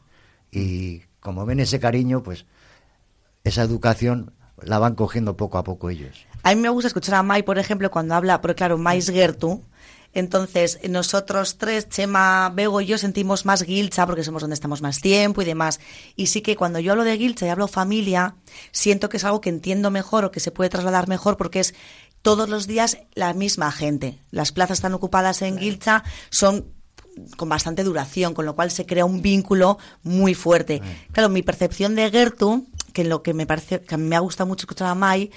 Y 0.52 1.02
como 1.22 1.46
ven 1.46 1.60
ese 1.62 1.80
cariño, 1.80 2.22
pues 2.24 2.46
esa 3.44 3.64
educación 3.64 4.34
la 4.62 4.80
van 4.80 4.96
cogiendo 4.96 5.36
poco 5.38 5.58
a 5.58 5.64
poco 5.64 5.90
ellos. 5.90 6.26
A 6.46 6.54
mí 6.54 6.62
me 6.62 6.70
gusta 6.70 6.90
escuchar 6.90 7.16
a 7.16 7.24
Mai, 7.24 7.42
por 7.42 7.58
ejemplo, 7.58 7.90
cuando 7.90 8.14
habla, 8.14 8.40
porque 8.40 8.54
claro, 8.54 8.78
Mai 8.78 9.00
es 9.00 9.10
Gertu. 9.10 9.64
Entonces, 10.14 10.80
nosotros 10.88 11.58
tres, 11.58 11.90
Chema, 11.90 12.52
Bego 12.54 12.82
y 12.82 12.86
yo, 12.86 13.00
sentimos 13.00 13.48
más 13.48 13.64
Gilcha 13.64 14.06
porque 14.06 14.24
somos 14.24 14.44
donde 14.44 14.54
estamos 14.54 14.84
más 14.84 15.02
tiempo 15.02 15.42
y 15.42 15.46
demás. 15.46 15.80
Y 16.16 16.28
sí 16.28 16.42
que 16.42 16.56
cuando 16.56 16.78
yo 16.78 16.92
hablo 16.92 17.04
de 17.04 17.18
Gilcha 17.18 17.48
y 17.48 17.50
hablo 17.50 17.68
familia, 17.68 18.36
siento 18.72 19.10
que 19.10 19.18
es 19.18 19.24
algo 19.24 19.42
que 19.42 19.50
entiendo 19.50 19.90
mejor 19.90 20.24
o 20.24 20.30
que 20.30 20.40
se 20.40 20.52
puede 20.52 20.70
trasladar 20.70 21.08
mejor 21.08 21.36
porque 21.36 21.62
es 21.62 21.74
todos 22.22 22.48
los 22.48 22.68
días 22.68 23.00
la 23.16 23.34
misma 23.34 23.72
gente. 23.72 24.20
Las 24.30 24.52
plazas 24.52 24.78
están 24.78 24.94
ocupadas 24.94 25.42
en 25.42 25.58
Gilcha, 25.58 26.04
son 26.30 26.68
con 27.38 27.50
bastante 27.50 27.84
duración, 27.84 28.36
con 28.36 28.46
lo 28.46 28.56
cual 28.56 28.70
se 28.70 28.86
crea 28.86 29.06
un 29.06 29.24
vínculo 29.24 29.80
muy 30.04 30.36
fuerte. 30.36 30.80
Claro, 31.12 31.30
mi 31.30 31.42
percepción 31.42 31.96
de 31.96 32.12
Gertu, 32.12 32.68
que 32.96 33.04
lo 33.04 33.22
que 33.22 33.34
me 33.34 33.46
parece 33.46 33.82
que 33.82 33.94
a 33.94 33.98
mí 33.98 34.06
me 34.08 34.16
ha 34.16 34.20
gustado 34.20 34.48
mucho 34.48 34.64
escuchar 34.64 34.88
a 34.88 34.96
Mai, 34.96 35.30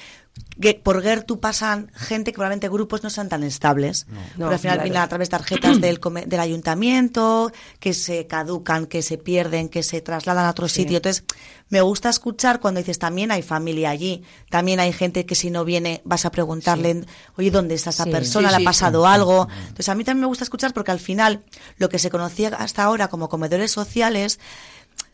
que 0.60 0.74
por 0.74 1.02
Gertu 1.02 1.40
pasan 1.40 1.90
gente 1.94 2.30
que 2.30 2.36
probablemente 2.36 2.68
grupos 2.68 3.02
no 3.02 3.10
sean 3.10 3.28
tan 3.28 3.42
estables. 3.42 4.06
No, 4.08 4.20
Porque 4.46 4.54
al 4.54 4.60
final 4.60 4.76
claro. 4.76 4.82
vienen 4.84 5.02
a 5.02 5.08
través 5.08 5.28
de 5.28 5.30
tarjetas 5.36 5.80
del, 5.80 5.98
del 6.26 6.38
ayuntamiento, 6.40 7.50
que 7.80 7.92
se 7.92 8.28
caducan, 8.28 8.86
que 8.86 9.02
se 9.02 9.18
pierden, 9.18 9.68
que 9.68 9.82
se 9.82 10.00
trasladan 10.00 10.46
a 10.46 10.50
otro 10.50 10.68
sitio. 10.68 10.98
Entonces, 10.98 11.24
me 11.70 11.80
gusta 11.80 12.08
escuchar 12.08 12.60
cuando 12.60 12.78
dices 12.78 13.00
también 13.00 13.32
hay 13.32 13.42
familia 13.42 13.90
allí, 13.90 14.22
también 14.48 14.78
hay 14.78 14.92
gente 14.92 15.26
que 15.26 15.34
si 15.34 15.50
no 15.50 15.64
viene 15.64 16.02
vas 16.04 16.24
a 16.24 16.30
preguntarle, 16.30 17.04
oye, 17.36 17.50
¿dónde 17.50 17.74
está 17.74 17.90
esa 17.90 18.04
Sí. 18.04 18.10
persona? 18.12 18.48
Sí, 18.48 18.52
¿Le 18.52 18.56
ha 18.56 18.60
sí, 18.60 18.64
pasado 18.64 19.06
algo? 19.08 19.48
Entonces, 19.62 19.88
a 19.88 19.96
mí 19.96 20.04
también 20.04 20.20
me 20.22 20.26
gusta 20.28 20.44
escuchar 20.44 20.72
porque 20.72 20.92
al 20.92 21.00
final 21.00 21.42
lo 21.78 21.88
que 21.88 21.98
se 21.98 22.10
conocía 22.10 22.48
hasta 22.50 22.84
ahora 22.84 23.08
como 23.08 23.28
comedores 23.28 23.72
sociales 23.72 24.38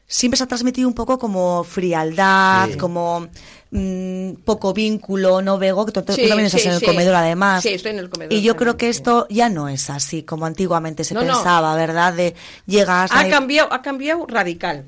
siempre 0.06 0.36
se 0.36 0.44
ha 0.44 0.46
transmitido 0.46 0.86
un 0.88 0.94
poco 0.94 1.18
como 1.18 1.64
frialdad, 1.64 2.70
Sí. 2.70 2.76
como 2.78 3.28
mm, 3.70 4.34
poco 4.44 4.72
vínculo, 4.72 5.42
no 5.42 5.58
vego, 5.58 5.84
que 5.84 5.90
tú, 5.92 6.02
tú 6.02 6.12
Sí, 6.12 6.28
también 6.28 6.46
estás 6.46 6.60
sí, 6.62 6.68
en 6.68 6.74
el 6.74 6.80
sí. 6.80 6.86
comedor 6.86 7.14
además. 7.16 7.62
Sí, 7.62 7.70
estoy 7.70 7.90
en 7.92 7.98
el 7.98 8.08
comedor 8.10 8.32
Y 8.32 8.40
yo 8.42 8.54
creo 8.54 8.76
que 8.76 8.88
esto 8.88 9.26
ya 9.30 9.48
no 9.48 9.68
es 9.68 9.90
así 9.90 10.22
como 10.22 10.46
antiguamente 10.46 11.02
se 11.02 11.14
No, 11.14 11.22
no. 11.24 11.34
pensaba, 11.34 11.74
¿verdad? 11.74 12.12
De 12.14 12.34
llegas 12.66 13.10
Ha 13.10 13.20
ahí- 13.20 13.30
cambiado, 13.30 13.72
ha 13.72 13.82
cambiado 13.82 14.26
radical. 14.28 14.84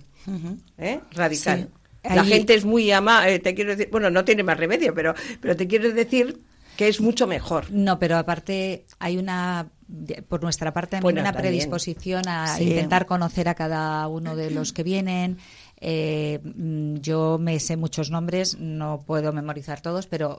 ¿eh? 0.79 1.01
Radical. 1.13 1.69
Sí. 2.05 2.15
La 2.15 2.23
Ahí- 2.23 2.29
gente 2.29 2.55
es 2.55 2.65
muy 2.65 2.91
ama, 2.93 3.29
eh, 3.29 3.41
te 3.41 3.55
quiero 3.57 3.71
decir, 3.73 3.89
bueno, 3.91 4.09
no 4.11 4.25
tiene 4.25 4.45
más 4.45 4.57
remedio, 4.57 4.95
pero, 4.95 5.15
pero 5.41 5.57
te 5.57 5.67
quiero 5.67 5.91
decir 5.93 6.39
que 6.77 6.87
es 6.87 7.01
mucho 7.01 7.27
mejor. 7.27 7.71
No, 7.73 7.99
pero 7.99 8.17
aparte 8.19 8.85
hay 9.01 9.17
una, 9.17 9.67
por 10.29 10.43
nuestra 10.43 10.73
parte, 10.73 10.93
también 10.97 11.03
Bueno, 11.03 11.21
una 11.21 11.33
también. 11.33 11.53
predisposición 11.53 12.27
a 12.29 12.57
Sí. 12.57 12.65
intentar 12.65 13.07
conocer 13.07 13.49
a 13.49 13.55
cada 13.55 14.09
uno 14.09 14.35
de 14.35 14.51
los 14.51 14.73
que 14.73 14.83
vienen. 14.83 15.39
Eh, 15.81 16.41
mm, 16.43 16.97
yo 16.97 17.37
me 17.39 17.61
sé 17.61 17.77
muchos 17.77 18.11
nombres, 18.11 18.59
no 18.59 19.05
puedo 19.07 19.33
memorizar 19.33 19.81
todos, 19.83 20.07
pero 20.07 20.39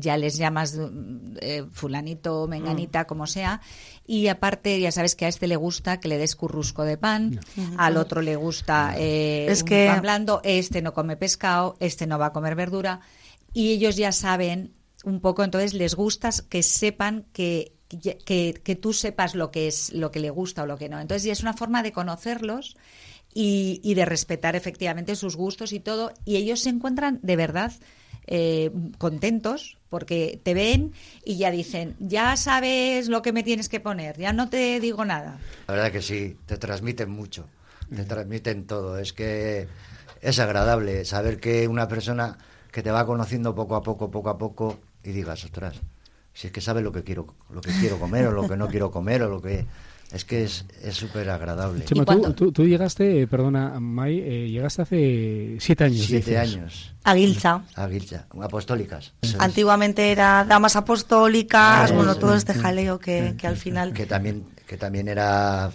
ya 0.00 0.16
les 0.16 0.36
llamas 0.38 0.76
mm, 0.76 1.36
eh, 1.40 1.64
fulanito, 1.70 2.48
menganita, 2.48 3.06
como 3.06 3.26
sea. 3.26 3.60
Y 4.06 4.28
aparte, 4.28 4.80
ya 4.80 4.90
sabes 4.90 5.14
que 5.14 5.26
a 5.26 5.28
este 5.28 5.46
le 5.46 5.56
gusta 5.56 6.00
que 6.00 6.08
le 6.08 6.18
des 6.18 6.34
currusco 6.34 6.84
de 6.84 6.96
pan, 6.96 7.38
al 7.76 7.98
otro 7.98 8.20
le 8.22 8.34
gusta 8.36 8.94
eh, 8.96 9.46
Es 9.48 9.60
un 9.62 9.68
que- 9.68 9.86
pan 9.86 10.00
blando, 10.02 10.40
este 10.42 10.82
no 10.82 10.92
come 10.94 11.16
pescado, 11.16 11.76
este 11.78 12.06
no 12.06 12.18
va 12.18 12.26
a 12.26 12.32
comer 12.32 12.54
verdura. 12.56 13.00
Y 13.52 13.72
ellos 13.72 13.96
ya 13.96 14.10
saben 14.12 14.72
un 15.04 15.20
poco, 15.20 15.44
entonces 15.44 15.74
les 15.74 15.94
gusta 15.94 16.30
que 16.48 16.62
sepan 16.64 17.26
que, 17.32 17.74
que, 17.88 18.78
tú 18.80 18.92
sepas 18.92 19.34
lo 19.34 19.50
que 19.50 19.66
es 19.66 19.92
lo 19.92 20.10
que 20.10 20.20
le 20.20 20.30
gusta 20.30 20.62
o 20.62 20.66
lo 20.66 20.78
que 20.78 20.88
no. 20.88 21.00
Entonces 21.00 21.24
ya 21.24 21.32
es 21.32 21.40
una 21.40 21.54
forma 21.54 21.82
de 21.82 21.92
conocerlos 21.92 22.76
y, 23.34 23.80
y 23.82 23.94
de 23.94 24.04
respetar 24.04 24.56
efectivamente 24.56 25.16
sus 25.16 25.36
gustos 25.36 25.72
y 25.72 25.80
todo. 25.80 26.12
Y 26.24 26.36
ellos 26.36 26.60
se 26.60 26.70
encuentran 26.70 27.20
de 27.22 27.36
verdad 27.36 27.72
eh, 28.30 28.70
contentos 28.98 29.78
porque 29.88 30.38
te 30.42 30.52
ven 30.52 30.92
y 31.24 31.38
ya 31.38 31.50
dicen, 31.50 31.96
ya 31.98 32.36
sabes 32.36 33.08
lo 33.08 33.22
que 33.22 33.32
me 33.32 33.42
tienes 33.42 33.70
que 33.70 33.80
poner, 33.80 34.18
ya 34.18 34.34
no 34.34 34.50
te 34.50 34.80
digo 34.80 35.06
nada. 35.06 35.38
La 35.66 35.74
verdad 35.74 35.90
que 35.90 36.02
sí, 36.02 36.36
te 36.44 36.58
transmiten 36.58 37.08
mucho, 37.08 37.46
te 37.94 38.04
transmiten 38.04 38.66
todo. 38.66 38.98
Es 38.98 39.14
que 39.14 39.66
es 40.20 40.38
agradable 40.40 41.06
saber 41.06 41.40
que 41.40 41.68
una 41.68 41.88
persona 41.88 42.36
que 42.70 42.82
te 42.82 42.90
va 42.90 43.06
conociendo 43.06 43.54
poco 43.54 43.76
a 43.76 43.82
poco, 43.82 44.10
poco 44.10 44.28
a 44.28 44.36
poco, 44.36 44.78
y 45.02 45.12
digas, 45.12 45.44
ostras, 45.44 45.80
si 46.38 46.46
es 46.46 46.52
que 46.52 46.60
sabe 46.60 46.82
lo 46.82 46.92
que 46.92 47.02
quiero, 47.02 47.26
lo 47.52 47.60
que 47.60 47.72
quiero 47.80 47.98
comer 47.98 48.28
o 48.28 48.32
lo 48.32 48.46
que 48.48 48.56
no 48.56 48.68
quiero 48.68 48.92
comer 48.92 49.22
o 49.22 49.28
lo 49.28 49.42
que 49.42 49.66
es 50.12 50.24
que 50.24 50.44
es 50.44 50.64
es 50.84 50.94
súper 50.94 51.28
agradable. 51.28 51.84
Chema, 51.84 52.02
¿Y 52.02 52.06
tú, 52.06 52.32
tú, 52.32 52.52
tú 52.52 52.64
llegaste, 52.64 53.22
eh, 53.22 53.26
perdona, 53.26 53.80
May, 53.80 54.20
eh, 54.20 54.48
llegaste 54.48 54.82
hace 54.82 55.56
siete 55.58 55.82
años. 55.84 56.06
Siete 56.06 56.30
dices. 56.30 56.38
años. 56.54 56.94
a 57.02 57.14
Guilcha. 57.14 57.62
A 57.74 57.86
Guilcha, 57.88 58.26
apostólicas. 58.40 59.12
Es. 59.20 59.34
Antiguamente 59.40 60.12
era 60.12 60.44
damas 60.48 60.76
apostólicas, 60.76 61.90
Ah, 61.90 61.94
bueno, 61.94 62.12
eso. 62.12 62.20
todo 62.20 62.34
este 62.36 62.54
jaleo 62.54 62.98
que, 63.00 63.34
que 63.36 63.46
al 63.48 63.56
final... 63.56 63.92
que 63.92 64.06
también 64.06 64.44
que 64.66 64.76
también 64.76 65.08
era 65.08 65.70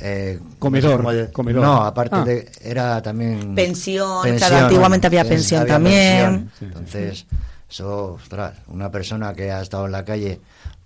eh, 0.00 0.40
Comedor, 0.58 0.96
¿cómo 0.96 1.12
se- 1.12 1.30
comedor. 1.30 1.62
no 1.62 1.82
aparte 1.84 2.16
Ah. 2.16 2.24
de 2.24 2.50
era 2.62 3.00
también 3.02 3.54
Pensión, 3.54 4.22
claro, 4.38 4.56
antiguamente 4.66 5.06
había 5.06 5.24
pensión 5.24 5.66
también. 5.66 6.48
pensión. 6.50 6.68
entonces 6.68 7.26
eso 7.70 8.14
ostras, 8.14 8.58
una 8.66 8.90
persona 8.90 9.32
que 9.34 9.50
ha 9.50 9.62
estado 9.62 9.86
en 9.86 9.92
la 9.92 10.04
calle 10.04 10.40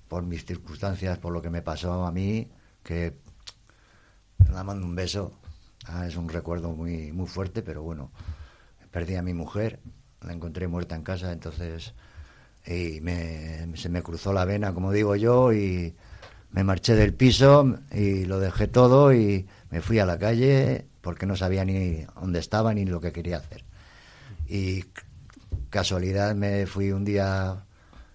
por 0.08 0.22
mis 0.22 0.44
circunstancias 0.44 1.18
por 1.18 1.32
lo 1.32 1.42
que 1.42 1.50
me 1.50 1.62
pasó 1.62 2.04
a 2.04 2.12
mí 2.12 2.48
que 2.82 3.14
la 4.52 4.62
mando 4.62 4.86
un 4.86 4.94
beso 4.94 5.32
Ah, 5.86 6.06
es 6.06 6.16
un 6.16 6.30
recuerdo 6.30 6.72
muy 6.72 7.12
muy 7.12 7.26
fuerte 7.26 7.62
pero 7.62 7.82
bueno 7.82 8.10
perdí 8.90 9.16
a 9.16 9.22
mi 9.22 9.34
mujer 9.34 9.80
la 10.22 10.32
encontré 10.32 10.66
muerta 10.66 10.96
en 10.96 11.02
casa 11.02 11.30
entonces 11.30 11.92
y 12.66 13.02
se 13.76 13.88
me 13.90 14.02
cruzó 14.02 14.32
la 14.32 14.46
vena, 14.46 14.72
como 14.72 14.90
digo 14.90 15.16
yo, 15.16 15.52
y 15.52 15.94
me 16.50 16.64
marché 16.64 16.94
del 16.94 17.12
piso 17.12 17.78
y 17.92 18.24
lo 18.24 18.40
dejé 18.40 18.68
todo 18.68 19.12
y 19.12 19.46
me 19.70 19.82
fui 19.82 19.98
a 19.98 20.06
la 20.06 20.18
calle 20.18 20.86
porque 21.02 21.26
no 21.26 21.36
sabía 21.36 21.64
ni 21.64 22.06
dónde 22.18 22.38
estaba 22.38 22.72
ni 22.72 22.86
lo 22.86 23.00
que 23.00 23.12
quería 23.12 23.36
hacer. 23.36 23.64
Y 24.46 24.84
casualidad 25.74 26.36
me 26.36 26.66
fui 26.66 26.92
un 26.92 27.04
día 27.04 27.64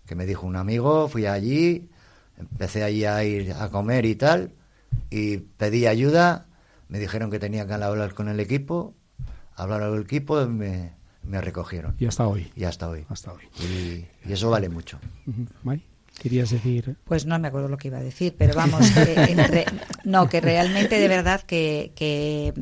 que 0.06 0.16
me 0.16 0.26
dijo 0.26 0.48
un 0.48 0.56
amigo, 0.56 1.10
fui 1.10 1.26
allí, 1.26 1.90
empecé 2.40 2.84
allí 2.84 3.04
a 3.04 3.22
ir 3.26 3.52
a 3.52 3.68
comer 3.70 4.06
y 4.06 4.16
tal, 4.16 4.54
y 5.10 5.38
pedí 5.38 5.86
ayuda, 5.86 6.46
me 6.88 7.00
dijeron 7.00 7.30
que 7.30 7.38
tenía 7.38 7.68
que 7.68 7.74
hablar 7.74 8.14
con 8.14 8.30
el 8.30 8.40
equipo, 8.40 8.96
hablar 9.56 9.82
con 9.82 9.96
el 9.98 10.04
equipo, 10.04 10.42
y 10.42 10.48
me, 10.48 10.94
me 11.24 11.42
recogieron. 11.42 11.96
Y 12.00 12.06
hasta 12.06 12.26
hoy. 12.28 12.50
Y 12.56 12.64
hasta 12.64 12.88
hoy. 12.90 13.06
Hasta 13.10 13.34
hoy. 13.34 13.44
Y, 13.62 14.06
y 14.28 14.32
eso 14.34 14.50
vale 14.50 14.70
mucho. 14.70 14.98
May, 15.64 15.84
¿Querías 16.18 16.50
decir? 16.50 16.96
Pues 17.04 17.26
no 17.26 17.38
me 17.40 17.50
acuerdo 17.50 17.68
lo 17.68 17.78
que 17.78 17.90
iba 17.90 17.98
a 17.98 18.02
decir, 18.02 18.36
pero 18.38 18.54
vamos, 18.56 18.90
que 18.92 19.14
entre- 19.32 19.66
no, 20.06 20.28
que 20.30 20.40
realmente 20.42 20.98
de 21.00 21.08
verdad 21.10 21.42
que, 21.42 21.92
que, 21.96 22.54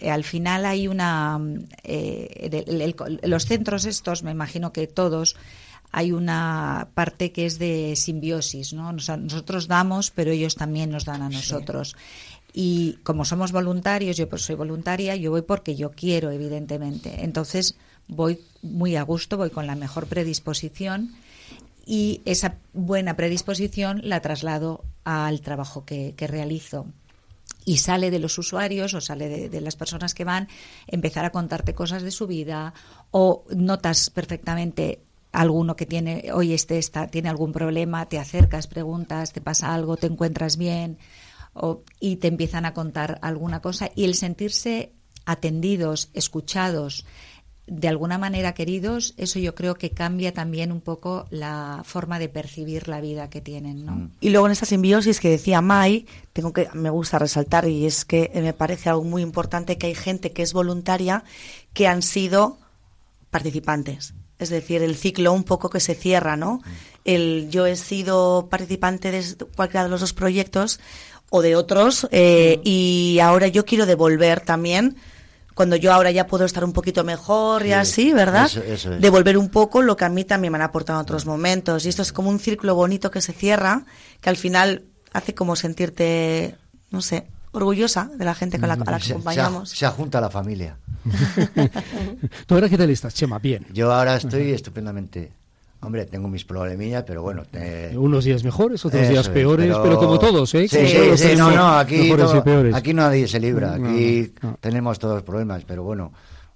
eh, 0.00 0.10
al 0.10 0.24
final 0.24 0.64
hay 0.66 0.88
una... 0.88 1.38
mm, 1.38 1.64
eh, 1.84 2.64
el- 2.66 2.80
el- 2.80 3.20
los 3.30 3.46
centros 3.46 3.84
estos, 3.84 4.22
me 4.22 4.30
imagino 4.30 4.72
que 4.72 4.86
todos, 4.86 5.36
hay 5.92 6.12
una 6.12 6.88
parte 6.94 7.32
que 7.32 7.46
es 7.46 7.58
de 7.58 7.94
simbiosis, 7.96 8.72
¿no? 8.72 8.90
O 8.90 8.98
sea, 8.98 9.16
nosotros 9.16 9.66
damos, 9.68 10.10
pero 10.10 10.30
ellos 10.30 10.54
también 10.54 10.90
nos 10.90 11.04
dan 11.04 11.22
a 11.22 11.28
nosotros. 11.30 11.96
Y 12.52 12.98
como 13.04 13.24
somos 13.24 13.52
voluntarios, 13.52 14.16
yo 14.16 14.28
pues 14.28 14.42
soy 14.42 14.56
voluntaria, 14.56 15.14
yo 15.16 15.30
voy 15.30 15.42
porque 15.42 15.76
yo 15.76 15.90
quiero, 15.92 16.30
evidentemente. 16.30 17.22
Entonces 17.24 17.76
voy 18.08 18.40
muy 18.62 18.96
a 18.96 19.02
gusto, 19.02 19.36
voy 19.36 19.50
con 19.50 19.66
la 19.66 19.76
mejor 19.76 20.06
predisposición 20.06 21.12
y 21.86 22.20
esa 22.24 22.54
buena 22.72 23.16
predisposición 23.16 24.00
la 24.04 24.20
traslado 24.20 24.84
al 25.04 25.40
trabajo 25.40 25.84
que, 25.84 26.14
que 26.16 26.26
realizo. 26.26 26.86
Y 27.64 27.76
sale 27.78 28.10
de 28.10 28.18
los 28.18 28.38
usuarios 28.38 28.94
o 28.94 29.00
sale 29.00 29.48
de, 29.48 29.60
las 29.60 29.76
personas 29.76 30.14
que 30.14 30.24
van 30.24 30.48
empezar 30.86 31.24
a 31.24 31.30
contarte 31.30 31.74
cosas 31.74 32.02
de 32.02 32.10
su 32.10 32.26
vida 32.26 32.72
o 33.10 33.44
notas 33.54 34.10
perfectamente 34.10 35.02
alguno 35.32 35.76
que 35.76 35.86
tiene, 35.86 36.30
hoy 36.32 36.52
este 36.54 36.78
está, 36.78 37.06
tiene 37.06 37.28
algún 37.28 37.52
problema, 37.52 38.08
te 38.08 38.18
acercas, 38.18 38.66
preguntas, 38.66 39.32
te 39.32 39.40
pasa 39.40 39.72
algo, 39.74 39.96
te 39.96 40.06
encuentras 40.06 40.56
bien 40.56 40.98
o- 41.54 41.82
y 42.00 42.16
te 42.16 42.28
empiezan 42.28 42.64
a 42.64 42.74
contar 42.74 43.18
alguna 43.22 43.60
cosa 43.60 43.90
y 43.94 44.04
el 44.04 44.14
sentirse 44.14 44.92
atendidos, 45.26 46.10
escuchados, 46.14 47.04
de 47.66 47.88
alguna 47.88 48.18
manera 48.18 48.52
queridos, 48.52 49.14
eso 49.16 49.38
yo 49.38 49.54
creo 49.54 49.76
que 49.76 49.90
cambia 49.90 50.34
también 50.34 50.72
un 50.72 50.80
poco 50.80 51.26
la 51.30 51.82
forma 51.84 52.18
de 52.18 52.28
percibir 52.28 52.88
la 52.88 53.00
vida 53.00 53.30
que 53.30 53.40
tienen, 53.40 53.86
¿no? 53.86 54.10
Y 54.20 54.30
luego 54.30 54.46
en 54.46 54.52
esa 54.52 54.66
simbiosis 54.66 55.20
que 55.20 55.30
decía 55.30 55.60
Mai, 55.60 56.06
tengo 56.32 56.52
que 56.52 56.68
me 56.74 56.90
gusta 56.90 57.18
resaltar 57.18 57.68
y 57.68 57.86
es 57.86 58.04
que 58.04 58.30
me 58.34 58.52
parece 58.52 58.88
algo 58.88 59.04
muy 59.04 59.22
importante 59.22 59.78
que 59.78 59.86
hay 59.86 59.94
gente 59.94 60.32
que 60.32 60.42
es 60.42 60.52
voluntaria 60.52 61.22
que 61.72 61.86
han 61.86 62.02
sido 62.02 62.58
participantes. 63.30 64.14
Es 64.40 64.48
decir, 64.48 64.82
el 64.82 64.96
ciclo 64.96 65.32
un 65.32 65.44
poco 65.44 65.70
que 65.70 65.80
se 65.80 65.94
cierra, 65.94 66.36
¿no? 66.36 66.62
El 67.04 67.48
yo 67.50 67.66
he 67.66 67.76
sido 67.76 68.48
participante 68.50 69.10
de 69.12 69.22
cualquiera 69.54 69.84
de 69.84 69.90
los 69.90 70.00
dos 70.00 70.12
proyectos 70.12 70.80
o 71.30 71.42
de 71.42 71.54
otros 71.54 72.08
eh, 72.10 72.60
y 72.64 73.18
ahora 73.22 73.46
yo 73.46 73.64
quiero 73.64 73.86
devolver 73.86 74.40
también 74.40 74.96
cuando 75.60 75.76
yo 75.76 75.92
ahora 75.92 76.10
ya 76.10 76.26
puedo 76.26 76.46
estar 76.46 76.64
un 76.64 76.72
poquito 76.72 77.04
mejor 77.04 77.60
y 77.66 77.66
Sí, 77.66 77.72
así, 77.74 78.12
¿verdad? 78.14 78.46
eso- 78.46 78.62
eso 78.62 78.94
es. 78.94 79.00
Devolver 79.02 79.36
un 79.36 79.50
poco 79.50 79.82
lo 79.82 79.94
que 79.94 80.06
a 80.06 80.08
mí 80.08 80.24
también 80.24 80.52
me 80.52 80.56
han 80.56 80.62
aportado 80.62 80.98
en 80.98 81.02
otros 81.02 81.26
momentos. 81.26 81.84
Y 81.84 81.90
esto 81.90 82.00
es 82.00 82.14
como 82.14 82.30
un 82.30 82.38
círculo 82.38 82.74
bonito 82.74 83.10
que 83.10 83.20
se 83.20 83.34
cierra, 83.34 83.84
que 84.22 84.30
al 84.30 84.38
final 84.38 84.84
hace 85.12 85.34
como 85.34 85.56
sentirte, 85.56 86.56
no 86.90 87.02
sé, 87.02 87.26
orgullosa 87.52 88.10
de 88.16 88.24
la 88.24 88.34
gente 88.34 88.58
con 88.58 88.68
la, 88.68 88.74
a 88.74 88.90
la 88.90 88.96
que 88.96 89.02
Se, 89.02 89.06
se, 89.08 89.12
acompañamos. 89.12 89.68
se 89.68 89.84
ajunta 89.84 90.18
la 90.22 90.30
familia. 90.30 90.78
¿Tú 92.46 92.54
ahora 92.54 92.70
qué 92.70 92.78
tal 92.78 92.88
estás, 92.88 93.12
Chema? 93.12 93.38
Bien. 93.38 93.66
Yo 93.72 93.92
ahora 93.92 94.16
estoy 94.16 94.52
estupendamente. 94.52 95.32
Hombre, 95.82 96.04
tengo 96.04 96.28
mis 96.28 96.44
problemillas, 96.44 97.04
pero 97.06 97.22
bueno. 97.22 97.44
te- 97.50 97.96
Unos 97.96 98.24
días 98.24 98.44
mejores, 98.44 98.84
otros 98.84 99.00
Eso 99.02 99.12
días 99.12 99.26
es, 99.26 99.32
peores, 99.32 99.74
pero... 99.82 99.98
como 99.98 100.18
todos, 100.18 100.54
¿eh? 100.54 100.68
Sí, 100.68 100.76
Como 100.76 100.88
sí, 100.88 100.96
todos 100.96 101.20
sí, 101.20 101.28
no, 101.38 101.50
no, 101.52 101.78
aquí, 101.78 102.08
todo- 102.14 102.76
aquí 102.76 102.92
nadie 102.92 103.26
se 103.26 103.40
libra, 103.40 103.74
aquí 103.74 104.32
no, 104.42 104.50
no. 104.50 104.56
tenemos 104.60 104.98
todos 104.98 105.22
problemas, 105.22 105.64
pero 105.66 105.82
bueno, 105.82 106.12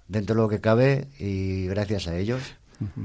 dentro 0.08 0.34
de 0.36 0.42
lo 0.42 0.48
que 0.48 0.60
cabe 0.60 1.08
y 1.18 1.66
gracias 1.68 2.06
a 2.08 2.16
ellos. 2.18 2.42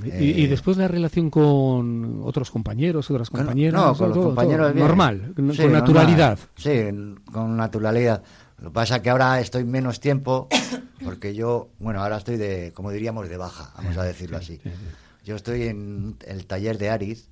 Y, 0.03 0.09
eh, 0.09 0.33
y 0.39 0.47
después 0.47 0.75
la 0.77 0.87
relación 0.89 1.29
con 1.29 2.19
otros 2.23 2.51
compañeros, 2.51 3.09
otras 3.11 3.29
compañeras. 3.29 3.79
no, 3.81 3.95
con 3.95 4.09
los 4.09 4.17
todo, 4.17 4.25
compañeros 4.25 4.65
todo, 4.67 4.73
bien. 4.73 4.87
normal, 4.87 5.31
con 5.35 5.51
Sí, 5.51 5.57
con 5.61 5.71
normal. 5.71 5.81
naturalidad. 5.81 6.39
Sí, 6.57 6.71
con 7.31 7.55
naturalidad. 7.55 8.23
Lo 8.61 8.69
que 8.71 8.73
pasa 8.73 8.97
es 8.97 9.01
que 9.03 9.09
ahora 9.09 9.39
estoy 9.39 9.63
menos 9.63 10.01
tiempo, 10.01 10.49
porque 11.05 11.33
yo, 11.33 11.69
bueno, 11.79 12.01
ahora 12.03 12.17
estoy 12.17 12.35
de, 12.35 12.73
como 12.73 12.91
diríamos, 12.91 13.29
de 13.29 13.37
baja, 13.37 13.71
vamos 13.77 13.95
a 13.97 14.03
decirlo 14.03 14.35
así. 14.37 14.59
Yo 15.29 15.35
estoy 15.35 15.67
en 15.67 16.15
el 16.25 16.47
taller 16.47 16.79
de 16.79 16.89
Ariz, 16.89 17.29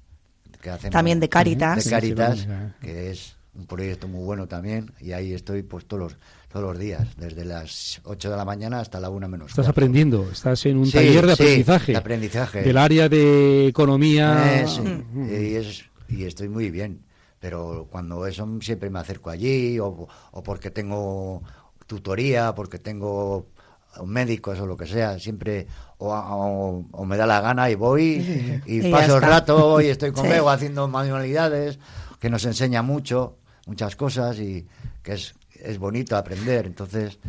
que 0.62 0.70
hacemos, 0.70 0.92
También 0.94 1.20
de 1.20 1.30
Cáritas. 1.30 1.84
de 1.84 1.90
Cáritas, 1.90 2.38
Sí, 2.38 2.44
sí, 2.46 2.50
sí. 2.52 2.86
que 2.88 3.10
es 3.10 3.36
un 3.56 3.66
proyecto 3.66 4.08
muy 4.08 4.24
bueno 4.24 4.48
también, 4.48 4.92
y 5.02 5.14
ahí 5.14 5.34
estoy 5.34 5.64
pues 5.64 5.88
todos 5.88 6.04
los, 6.04 6.18
todos 6.52 6.64
los 6.64 6.78
días, 6.78 7.08
desde 7.18 7.44
las 7.44 8.00
8 8.04 8.30
de 8.30 8.38
la 8.38 8.46
mañana 8.46 8.82
hasta 8.82 9.00
la 9.00 9.10
1 9.10 9.28
menos 9.28 9.50
Estás 9.50 9.68
aprendiendo, 9.68 10.30
estás 10.32 10.64
en 10.68 10.78
un 10.78 10.86
Sí, 10.86 10.92
taller 10.92 11.26
de 11.26 11.36
sí, 11.38 11.42
aprendizaje. 11.44 11.92
de 11.94 11.98
aprendizaje. 11.98 12.62
Del 12.62 12.78
área 12.78 13.10
de 13.10 13.66
economía. 13.66 14.62
Eh, 14.62 14.68
sí, 14.68 14.82
Mm. 14.82 15.30
y, 15.32 15.56
es- 15.56 15.86
y 16.08 16.24
estoy 16.26 16.50
muy 16.50 16.70
bien. 16.70 17.02
Pero 17.40 17.88
cuando 17.90 18.28
eso 18.28 18.48
siempre 18.62 18.92
me 18.92 19.00
acerco 19.00 19.32
allí, 19.32 19.80
o, 19.80 20.08
o 20.34 20.44
porque 20.44 20.70
tengo 20.70 21.42
tutoría, 21.88 22.54
porque 22.54 22.78
tengo 22.78 23.48
médicos 24.06 24.60
o 24.60 24.68
lo 24.68 24.78
que 24.78 24.86
sea, 24.86 25.18
siempre 25.18 25.66
o, 26.00 26.14
o- 26.14 26.86
o 26.92 27.06
me 27.06 27.18
da 27.18 27.26
la 27.26 27.42
gana 27.42 27.70
y 27.70 27.76
voy 27.76 28.62
y, 28.66 28.92
paso 28.92 29.16
el 29.18 29.22
rato 29.24 29.82
y 29.82 29.88
estoy 29.88 30.12
con 30.12 30.26
Sí. 30.26 30.30
Bego 30.32 30.50
haciendo 30.50 30.88
manualidades, 30.88 31.80
que 32.20 32.30
nos 32.30 32.46
enseña 32.46 32.82
mucho, 32.82 33.38
muchas 33.66 33.96
cosas 33.96 34.38
y 34.40 34.68
que 35.04 35.14
es, 35.14 35.36
es 35.56 35.78
bonito 35.80 36.16
aprender. 36.16 36.66
Entonces 36.66 37.20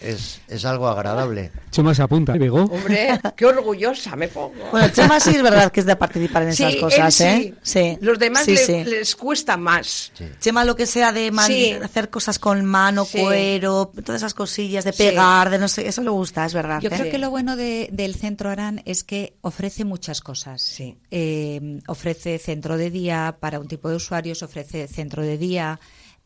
es, 0.00 0.40
es 0.48 0.64
algo 0.64 0.88
agradable. 0.88 1.50
Chema 1.70 1.94
se 1.94 2.02
apunta. 2.02 2.32
¿Bego? 2.34 2.64
Hombre, 2.64 3.20
qué 3.36 3.46
orgullosa 3.46 4.16
me 4.16 4.28
pongo. 4.28 4.52
Bueno, 4.70 4.88
Chema 4.90 5.20
sí 5.20 5.30
es 5.30 5.42
verdad 5.42 5.70
que 5.70 5.80
es 5.80 5.86
de 5.86 5.96
participar 5.96 6.42
en 6.44 6.54
Sí, 6.54 6.62
esas 6.62 6.74
él 6.74 6.80
cosas, 6.80 7.14
sí. 7.14 7.24
¿eh? 7.24 7.54
Sí. 7.62 7.98
Los 8.00 8.18
demás 8.18 8.44
Sí, 8.44 8.52
le- 8.54 8.64
sí. 8.66 8.84
les 8.84 9.14
cuesta 9.16 9.56
más. 9.56 10.12
Sí. 10.14 10.24
Chema 10.40 10.64
lo 10.64 10.74
que 10.76 10.86
sea 10.86 11.12
de 11.12 11.30
man- 11.30 11.46
Sí. 11.46 11.72
hacer 11.72 12.10
cosas 12.10 12.38
con 12.38 12.64
mano, 12.64 13.04
Sí. 13.04 13.18
cuero, 13.20 13.92
todas 14.04 14.20
esas 14.22 14.34
cosillas 14.34 14.84
de 14.84 14.92
Sí. 14.92 15.02
pegar, 15.04 15.50
de 15.50 15.58
no 15.58 15.68
sé, 15.68 15.86
eso 15.86 16.02
le 16.02 16.10
gusta, 16.10 16.44
es 16.46 16.54
verdad. 16.54 16.80
Yo 16.80 16.88
¿eh? 16.88 16.92
creo 16.96 17.10
que 17.10 17.18
lo 17.18 17.30
bueno 17.30 17.56
de- 17.56 17.88
del 17.92 18.14
Centro 18.14 18.50
Arán 18.50 18.82
es 18.86 19.04
que 19.04 19.34
ofrece 19.42 19.84
muchas 19.84 20.20
cosas. 20.20 20.62
Sí. 20.62 20.96
Eh, 21.10 21.78
ofrece 21.86 22.38
centro 22.38 22.76
de 22.76 22.90
día 22.90 23.36
para 23.38 23.60
un 23.60 23.68
tipo 23.68 23.88
de 23.88 23.96
usuarios, 23.96 24.42
ofrece 24.42 24.88
centro 24.88 25.22
de 25.22 25.38
día 25.38 25.78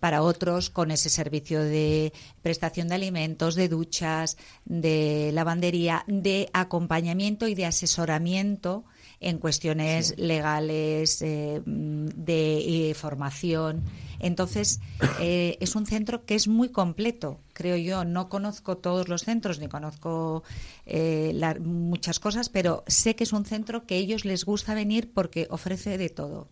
para 0.05 0.21
otros 0.21 0.69
con 0.69 0.91
ese 0.91 1.09
servicio 1.09 1.63
de 1.65 2.13
prestación 2.43 2.89
de 2.89 2.95
alimentos, 2.97 3.55
de 3.55 3.71
duchas, 3.71 4.37
de 4.67 5.31
lavandería, 5.33 6.05
de 6.07 6.51
acompañamiento 6.53 7.49
y 7.49 7.55
de 7.55 7.65
asesoramiento 7.65 8.85
en 9.21 9.39
cuestiones 9.39 10.13
legales, 10.19 11.23
eh, 11.23 11.63
de 11.65 12.91
eh, 12.91 12.93
formación. 12.93 13.83
Entonces, 14.19 14.81
eh, 15.21 15.57
es 15.61 15.75
un 15.75 15.87
centro 15.87 16.27
que 16.27 16.35
es 16.35 16.49
muy 16.49 16.69
completo, 16.69 17.41
creo 17.55 17.77
yo. 17.79 18.05
No 18.05 18.29
conozco 18.29 18.77
todos 18.77 19.09
los 19.09 19.23
centros 19.23 19.59
ni 19.59 19.69
conozco 19.69 20.43
la- 20.85 21.55
muchas 21.59 22.21
cosas, 22.21 22.51
pero 22.51 22.85
sé 22.89 23.17
que 23.17 23.25
es 23.25 23.33
un 23.33 23.47
centro 23.47 23.87
que 23.87 23.95
a 23.95 23.99
ellos 23.99 24.27
les 24.27 24.45
gusta 24.45 24.75
venir 24.75 25.15
porque 25.15 25.47
ofrece 25.49 25.97
de 25.97 26.11
todo. 26.11 26.49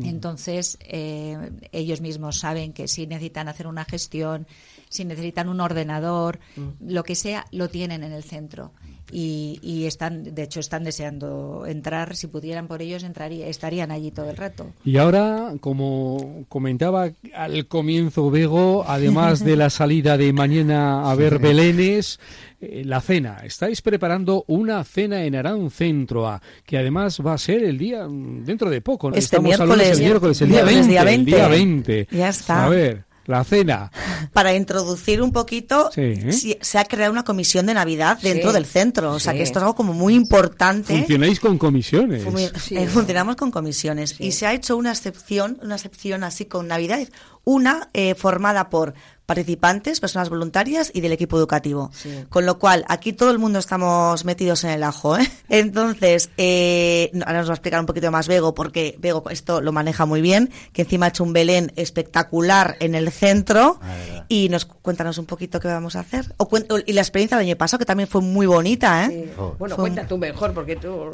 Entonces, 0.00 0.78
eh, 0.80 1.52
ellos 1.72 2.00
mismos 2.00 2.38
saben 2.38 2.72
que 2.72 2.88
si 2.88 3.06
necesitan 3.06 3.48
hacer 3.48 3.66
una 3.66 3.84
gestión, 3.84 4.46
si 4.88 5.04
necesitan 5.04 5.48
un 5.48 5.60
ordenador, 5.60 6.38
lo 6.80 7.02
que 7.02 7.14
sea, 7.14 7.46
lo 7.50 7.68
tienen 7.68 8.02
en 8.02 8.12
el 8.12 8.24
centro. 8.24 8.72
Y, 9.12 9.58
y 9.62 9.84
están, 9.84 10.34
de 10.34 10.42
hecho, 10.42 10.58
están 10.58 10.84
deseando 10.84 11.66
entrar. 11.66 12.16
Si 12.16 12.26
pudieran 12.26 12.66
por 12.66 12.80
ellos, 12.80 13.02
entraría, 13.02 13.46
estarían 13.46 13.90
allí 13.90 14.10
todo 14.10 14.30
el 14.30 14.36
rato. 14.36 14.70
Y 14.84 14.96
ahora, 14.96 15.52
como 15.60 16.44
comentaba 16.48 17.10
al 17.34 17.66
comienzo 17.66 18.30
Bego, 18.30 18.84
además 18.86 19.44
de 19.44 19.56
la 19.56 19.68
salida 19.68 20.16
de 20.16 20.32
mañana 20.32 21.10
a 21.10 21.14
ver 21.14 21.38
Belénes, 21.38 22.18
eh, 22.60 22.82
la 22.86 23.00
cena. 23.00 23.40
Estáis 23.44 23.82
preparando 23.82 24.44
una 24.46 24.82
cena 24.84 25.24
en 25.24 25.34
Arán 25.34 25.70
Centro 25.70 26.26
A, 26.28 26.40
que 26.64 26.78
además 26.78 27.20
va 27.24 27.34
a 27.34 27.38
ser 27.38 27.64
el 27.64 27.76
día 27.76 28.06
mm, 28.08 28.44
dentro 28.44 28.70
de 28.70 28.80
poco. 28.80 29.10
¿no? 29.10 29.16
Este 29.16 29.36
Estamos 29.36 29.52
hablando 29.60 29.74
miércoles. 29.76 29.98
del 29.98 30.06
miércoles, 30.06 30.40
el 30.42 30.48
día 30.48 30.64
Miércoles, 30.64 30.86
20, 30.86 30.90
día 30.90 31.02
el 31.14 31.24
día 31.26 31.48
20. 31.48 31.92
20. 31.92 32.16
Ya 32.16 32.28
está. 32.28 32.64
A 32.64 32.68
ver, 32.68 33.04
la 33.26 33.44
cena. 33.44 33.90
Para 34.32 34.54
introducir 34.54 35.22
un 35.22 35.32
poquito, 35.32 35.90
Sí, 35.92 36.00
¿eh? 36.00 36.32
si- 36.32 36.58
se 36.60 36.78
ha 36.78 36.84
creado 36.84 37.12
una 37.12 37.24
comisión 37.24 37.66
de 37.66 37.74
Navidad 37.74 38.18
dentro 38.22 38.50
Sí. 38.50 38.54
del 38.54 38.66
centro. 38.66 39.12
O 39.12 39.20
sea 39.20 39.32
Sí. 39.32 39.38
que 39.38 39.44
esto 39.44 39.58
es 39.58 39.62
algo 39.62 39.74
como 39.74 39.92
muy 39.92 40.14
importante. 40.14 40.96
Funcionáis 40.98 41.38
con 41.40 41.58
comisiones. 41.58 42.24
Eh, 42.70 42.86
funcionamos 42.92 43.36
con 43.36 43.50
comisiones 43.50 44.16
y 44.18 44.32
se 44.32 44.46
ha 44.46 44.52
hecho 44.54 44.76
una 44.76 44.90
excepción, 44.90 45.58
una 45.62 45.76
excepción 45.76 46.24
así 46.24 46.44
con 46.46 46.68
Navidad, 46.68 47.00
una 47.44 47.88
eh, 47.92 48.14
formada 48.14 48.70
por 48.70 48.94
participantes, 49.26 50.00
personas 50.00 50.28
voluntarias 50.28 50.90
y 50.92 51.00
del 51.00 51.12
equipo 51.12 51.36
educativo. 51.38 51.90
Sí. 51.94 52.24
Con 52.28 52.44
lo 52.44 52.58
cual, 52.58 52.84
aquí 52.88 53.12
todo 53.12 53.30
el 53.30 53.38
mundo 53.38 53.58
estamos 53.58 54.24
metidos 54.24 54.64
en 54.64 54.70
el 54.70 54.82
ajo. 54.82 55.16
¿eh? 55.16 55.30
Entonces, 55.48 56.30
eh, 56.36 57.10
ahora 57.24 57.38
nos 57.40 57.48
va 57.48 57.52
a 57.52 57.54
explicar 57.54 57.80
un 57.80 57.86
poquito 57.86 58.10
más 58.10 58.28
Bego, 58.28 58.54
porque 58.54 58.96
Bego 58.98 59.24
esto 59.30 59.60
lo 59.60 59.72
maneja 59.72 60.06
muy 60.06 60.20
bien, 60.20 60.50
que 60.72 60.82
encima 60.82 61.06
ha 61.06 61.08
hecho 61.10 61.24
un 61.24 61.32
Belén 61.32 61.72
espectacular 61.76 62.76
en 62.80 62.94
el 62.94 63.10
centro. 63.10 63.78
Ah, 63.82 64.24
y 64.28 64.48
nos 64.48 64.64
cuéntanos 64.64 65.18
un 65.18 65.26
poquito 65.26 65.60
qué 65.60 65.68
vamos 65.68 65.96
a 65.96 66.00
hacer. 66.00 66.34
O, 66.38 66.48
y 66.86 66.92
la 66.92 67.00
experiencia 67.00 67.36
del 67.38 67.46
año 67.46 67.56
pasado, 67.56 67.78
que 67.78 67.84
también 67.86 68.08
fue 68.08 68.20
muy 68.20 68.46
bonita. 68.46 69.04
¿eh? 69.06 69.08
Sí. 69.26 69.32
Oh. 69.38 69.54
Bueno, 69.58 69.76
Fue- 69.76 69.82
cuenta 69.84 70.06
tú 70.06 70.18
mejor, 70.18 70.52
porque 70.52 70.76
tú... 70.76 71.10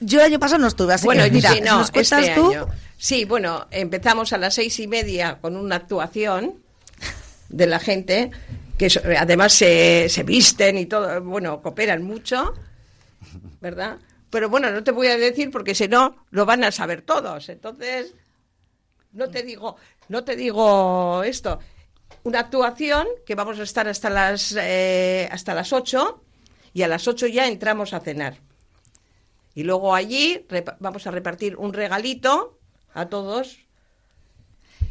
Yo 0.00 0.20
el 0.20 0.26
año 0.26 0.38
pasado 0.38 0.60
no 0.60 0.68
estuve, 0.68 0.94
así 0.94 1.04
Bueno, 1.06 1.24
que 1.24 1.30
mira, 1.32 1.50
sí, 1.50 1.56
si 1.56 1.60
no, 1.62 1.78
nos 1.78 1.90
cuentas 1.90 2.22
este 2.22 2.34
tú. 2.36 2.50
año. 2.50 2.68
Sí, 2.96 3.24
bueno, 3.24 3.66
empezamos 3.72 4.32
a 4.32 4.38
las 4.38 4.54
seis 4.54 4.78
y 4.78 4.86
media 4.86 5.38
con 5.40 5.56
una 5.56 5.74
actuación 5.76 6.54
de 7.48 7.66
la 7.66 7.78
gente, 7.78 8.30
que 8.76 8.88
además 9.18 9.52
se, 9.52 10.08
se 10.08 10.22
visten 10.22 10.78
y 10.78 10.86
todo, 10.86 11.22
bueno, 11.22 11.60
cooperan 11.62 12.02
mucho, 12.02 12.54
¿verdad? 13.60 13.98
Pero 14.30 14.48
bueno, 14.48 14.70
no 14.70 14.84
te 14.84 14.90
voy 14.90 15.06
a 15.08 15.16
decir 15.16 15.50
porque 15.50 15.74
si 15.74 15.88
no, 15.88 16.24
lo 16.30 16.44
van 16.44 16.64
a 16.64 16.72
saber 16.72 17.02
todos. 17.02 17.48
Entonces, 17.48 18.14
no 19.12 19.30
te 19.30 19.42
digo, 19.42 19.76
no 20.08 20.24
te 20.24 20.36
digo 20.36 21.22
esto. 21.24 21.58
Una 22.24 22.40
actuación 22.40 23.06
que 23.24 23.34
vamos 23.34 23.58
a 23.58 23.62
estar 23.62 23.88
hasta 23.88 24.10
las 24.10 24.54
eh, 24.58 25.28
hasta 25.30 25.54
las 25.54 25.72
8 25.72 26.22
y 26.74 26.82
a 26.82 26.88
las 26.88 27.08
8 27.08 27.26
ya 27.28 27.46
entramos 27.46 27.94
a 27.94 28.00
cenar. 28.00 28.38
Y 29.54 29.64
luego 29.64 29.94
allí 29.94 30.46
vamos 30.78 31.06
a 31.06 31.10
repartir 31.10 31.56
un 31.56 31.72
regalito 31.72 32.58
a 32.92 33.08
todos. 33.08 33.58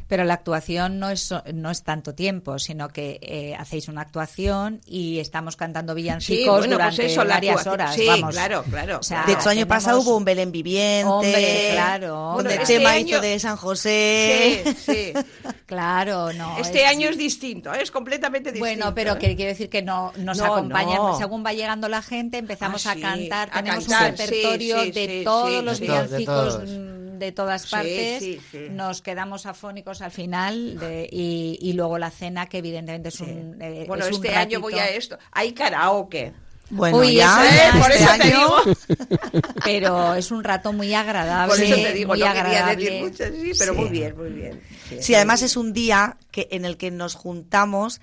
Pero 0.08 0.24
la 0.24 0.36
actuación 0.36 1.00
no 1.00 1.10
es, 1.10 1.34
no 1.54 1.70
es 1.70 1.84
tanto 1.84 2.16
tiempo, 2.16 2.60
sino 2.60 2.88
que 2.90 3.20
eh, 3.22 3.56
hacéis 3.60 3.88
una 3.90 4.02
actuación 4.02 4.80
y 4.86 5.20
estamos 5.20 5.56
cantando 5.58 5.94
villancicos 5.96 6.60
bueno, 6.60 6.78
pues 6.78 6.96
durante 6.96 7.06
eso, 7.06 7.26
varias 7.26 7.68
horas. 7.68 7.94
Sí, 7.96 8.06
vamos. 8.08 8.34
claro, 8.34 8.64
claro. 8.70 9.00
O 9.00 9.04
sea, 9.04 9.24
De 9.26 9.34
hecho, 9.34 9.50
año 9.50 9.66
tenemos- 9.66 9.68
pasado 9.70 10.00
hubo 10.02 10.16
un 10.16 10.24
Belén 10.26 10.52
viviente. 10.52 11.06
Hombre, 11.12 11.70
claro. 11.74 12.32
Bueno, 12.36 12.50
de 12.50 12.56
este 12.56 12.78
Chema 12.78 12.92
año- 12.92 13.08
hizo 13.08 13.22
de 13.22 13.40
San 13.40 13.58
José. 13.58 14.64
Sí, 14.78 15.14
sí. 15.14 15.14
Claro, 15.68 16.32
no. 16.32 16.58
Este 16.60 16.86
año 16.86 17.10
es 17.10 17.18
distinto, 17.18 17.74
es 17.74 17.92
completamente 17.92 18.54
distinto. 18.54 18.66
Bueno, 18.86 18.96
pero 18.96 19.14
¿eh? 19.16 19.18
que 19.20 19.36
quiero 19.36 19.50
decir 19.50 19.70
que 19.70 19.82
no 19.82 20.14
nos 20.16 20.38
No, 20.38 20.46
acompañan, 20.46 20.96
no. 20.96 21.18
según 21.18 21.46
va 21.46 21.52
llegando 21.52 21.90
la 21.90 22.02
gente, 22.02 22.38
empezamos 22.38 22.86
Ah, 22.86 22.92
a 22.92 22.94
sí, 22.96 23.02
cantar, 23.02 23.50
a 23.52 23.62
tenemos 23.64 23.86
cantar, 23.86 24.12
un 24.12 24.18
repertorio 24.18 24.84
sí, 24.84 24.92
de 24.92 25.06
sí, 25.08 25.22
todos 25.26 25.50
sí, 25.60 25.62
los 25.66 25.80
villancicos 25.82 26.26
todos. 26.26 26.70
De 27.20 27.32
todas 27.32 27.64
Sí, 27.64 27.70
partes, 27.72 28.20
sí, 28.24 28.40
sí. 28.52 28.68
nos 28.72 29.02
quedamos 29.02 29.46
afónicos 29.46 30.02
al 30.02 30.12
final 30.12 30.78
de- 30.80 31.10
y, 31.12 31.58
y 31.62 31.74
luego 31.74 31.98
la 31.98 32.10
cena 32.12 32.48
que 32.48 32.60
evidentemente 32.60 33.10
es 33.10 33.16
Sí. 33.16 33.24
un 33.24 33.62
eh, 33.62 33.86
bueno, 33.88 34.06
es 34.06 34.18
un 34.18 34.26
este 34.26 34.36
año 34.38 34.60
voy 34.60 34.76
a 34.76 34.90
esto. 34.90 35.18
Hay 35.32 35.54
karaoke. 35.54 36.34
Bueno, 36.70 36.98
Uy, 36.98 37.16
ya, 37.16 37.46
eso, 37.48 37.78
¿eh? 37.78 37.82
Por 37.82 37.92
este 37.92 38.04
eso 38.04 38.14
te 38.18 38.24
año. 38.24 38.38
digo. 38.40 39.42
pero 39.64 40.16
es 40.16 40.32
un 40.32 40.44
rato 40.44 40.74
muy 40.74 40.94
agradable, 40.94 41.54
Por 41.56 41.64
eso 41.64 41.76
te 41.76 41.94
digo, 41.94 42.10
muy 42.10 42.20
no 42.20 42.26
quería 42.26 42.42
agradable. 42.42 42.84
decir 42.86 43.04
mucho, 43.04 43.24
sí, 43.42 43.52
pero 43.58 43.74
Sí. 43.74 43.80
muy 43.80 43.90
bien, 43.90 44.18
muy 44.18 44.30
bien. 44.32 44.62
Sí, 45.00 45.16
además 45.16 45.42
es 45.44 45.56
un 45.58 45.72
día 45.74 46.18
que 46.32 46.48
en 46.52 46.66
el 46.66 46.76
que 46.78 46.92
nos 46.92 47.16
juntamos 47.16 48.02